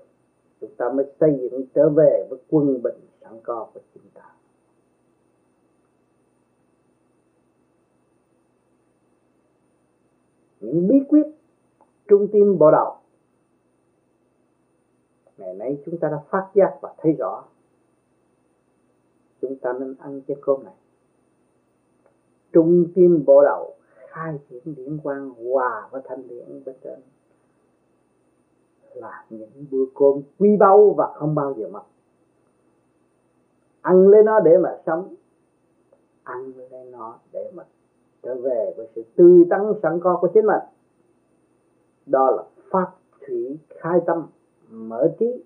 chúng 0.61 0.75
ta 0.77 0.89
mới 0.95 1.07
xây 1.21 1.39
dựng 1.43 1.65
trở 1.75 1.89
về 1.89 2.27
với 2.31 2.39
quân 2.51 2.83
bình 2.83 3.01
sẵn 3.21 3.41
có 3.43 3.69
của 3.75 3.81
chúng 3.95 4.03
ta. 4.15 4.35
Những 10.61 10.89
bí 10.89 10.97
quyết 11.09 11.27
trung 12.09 12.29
tim 12.33 12.59
bộ 12.59 12.71
đầu 12.71 12.97
ngày 15.39 15.55
nay 15.55 15.83
chúng 15.87 15.99
ta 15.99 16.09
đã 16.09 16.19
phát 16.31 16.51
giác 16.55 16.79
và 16.81 16.95
thấy 16.99 17.13
rõ. 17.13 17.45
Chúng 19.41 19.57
ta 19.59 19.73
nên 19.73 19.95
ăn 19.99 20.21
cái 20.27 20.37
cơm 20.41 20.65
này. 20.65 20.75
Trung 22.53 22.87
tim 22.95 23.25
bộ 23.27 23.43
đầu 23.45 23.75
khai 24.09 24.39
triển 24.51 24.75
điển 24.75 24.99
quang 24.99 25.31
hòa 25.31 25.89
với 25.91 26.03
thanh 26.05 26.29
điển 26.29 26.65
bên 26.65 26.77
trên 26.85 27.01
là 28.95 29.25
những 29.31 29.67
bữa 29.71 29.85
cơm 29.95 30.23
quý 30.39 30.57
báu 30.57 30.95
và 30.97 31.13
không 31.15 31.35
bao 31.35 31.55
giờ 31.55 31.69
mất. 31.69 31.83
Ăn 33.81 34.09
lên 34.09 34.25
nó 34.25 34.41
để 34.41 34.59
mà 34.59 34.79
sống. 34.87 35.15
Ăn 36.23 36.53
lên 36.57 36.91
nó 36.91 37.19
để 37.33 37.51
mà 37.55 37.65
trở 38.23 38.35
về 38.35 38.75
với 38.77 38.89
sự 38.95 39.05
tươi 39.17 39.47
tắn 39.51 39.73
sẵn 39.83 40.01
có 40.01 40.19
của 40.21 40.29
chính 40.35 40.47
mình. 40.47 40.63
Đó 42.07 42.31
là 42.31 42.43
phát 42.71 42.91
thủy 43.27 43.59
khai 43.81 44.01
tâm, 44.07 44.27
mở 44.71 45.15
trí 45.19 45.45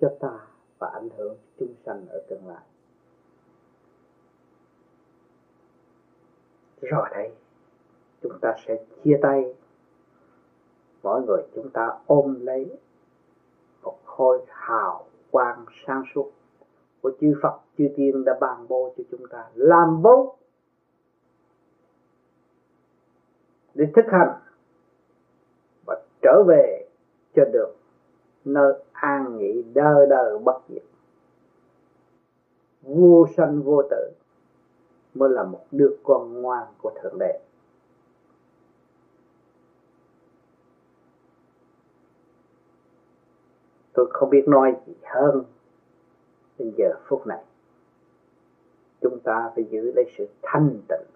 cho 0.00 0.12
ta 0.20 0.38
và 0.78 0.88
ảnh 0.88 1.08
hưởng 1.16 1.36
chúng 1.58 1.74
sanh 1.86 2.06
ở 2.08 2.22
tương 2.28 2.46
lai. 2.46 2.62
Rồi 6.80 7.08
đây, 7.12 7.32
chúng 8.22 8.38
ta 8.40 8.56
sẽ 8.66 8.84
chia 9.04 9.18
tay 9.22 9.54
mỗi 11.04 11.22
người 11.22 11.42
chúng 11.54 11.70
ta 11.70 11.98
ôm 12.06 12.38
lấy 12.40 12.76
một 13.82 13.96
khối 14.04 14.42
hào 14.48 15.04
quang 15.30 15.64
sáng 15.86 16.02
suốt 16.14 16.30
của 17.02 17.12
chư 17.20 17.34
Phật, 17.42 17.60
chư 17.78 17.88
Tiên 17.96 18.24
đã 18.24 18.36
ban 18.40 18.68
bố 18.68 18.94
cho 18.96 19.04
chúng 19.10 19.26
ta 19.30 19.50
làm 19.54 20.02
vốn 20.02 20.36
để 23.74 23.86
thực 23.96 24.04
hành 24.08 24.32
và 25.86 26.00
trở 26.22 26.42
về 26.48 26.86
cho 27.34 27.44
được 27.52 27.74
nơi 28.44 28.74
an 28.92 29.38
nghỉ 29.38 29.62
đời 29.74 30.06
đời 30.10 30.38
bất 30.38 30.62
diệt. 30.68 30.82
Vô 32.82 33.26
sanh 33.36 33.62
vô 33.62 33.82
tử 33.90 34.10
mới 35.14 35.30
là 35.30 35.42
một 35.42 35.60
đứa 35.70 35.96
con 36.02 36.42
ngoan 36.42 36.66
của 36.82 36.90
thượng 37.02 37.18
đế. 37.18 37.40
Tôi 43.94 44.06
không 44.10 44.30
biết 44.30 44.44
nói 44.48 44.76
gì 44.86 44.94
hơn 45.02 45.44
đến 46.58 46.72
giờ 46.76 46.94
phút 47.06 47.26
này. 47.26 47.44
Chúng 49.00 49.18
ta 49.20 49.50
phải 49.54 49.64
giữ 49.64 49.92
lấy 49.96 50.04
sự 50.18 50.26
thanh 50.42 50.80
tịnh, 50.88 51.06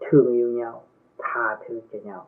thương 0.00 0.32
yêu 0.32 0.48
nhau, 0.48 0.82
tha 1.18 1.58
thứ 1.68 1.80
cho 1.92 1.98
nhau 2.04 2.26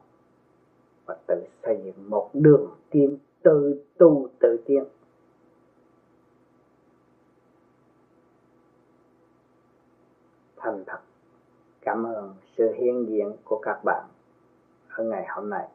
và 1.06 1.16
tự 1.26 1.44
xây 1.62 1.80
dựng 1.84 2.10
một 2.10 2.30
đường 2.32 2.70
tiên 2.90 3.18
tự 3.42 3.84
tu 3.98 4.28
tự 4.38 4.56
tiên 4.66 4.84
thành 10.56 10.84
thật, 10.86 10.98
cảm 11.80 12.06
ơn 12.06 12.34
sự 12.56 12.72
hiện 12.72 13.06
diện 13.08 13.36
của 13.44 13.58
các 13.62 13.84
bạn 13.84 14.04
ở 14.88 15.04
ngày 15.04 15.26
hôm 15.28 15.50
nay. 15.50 15.68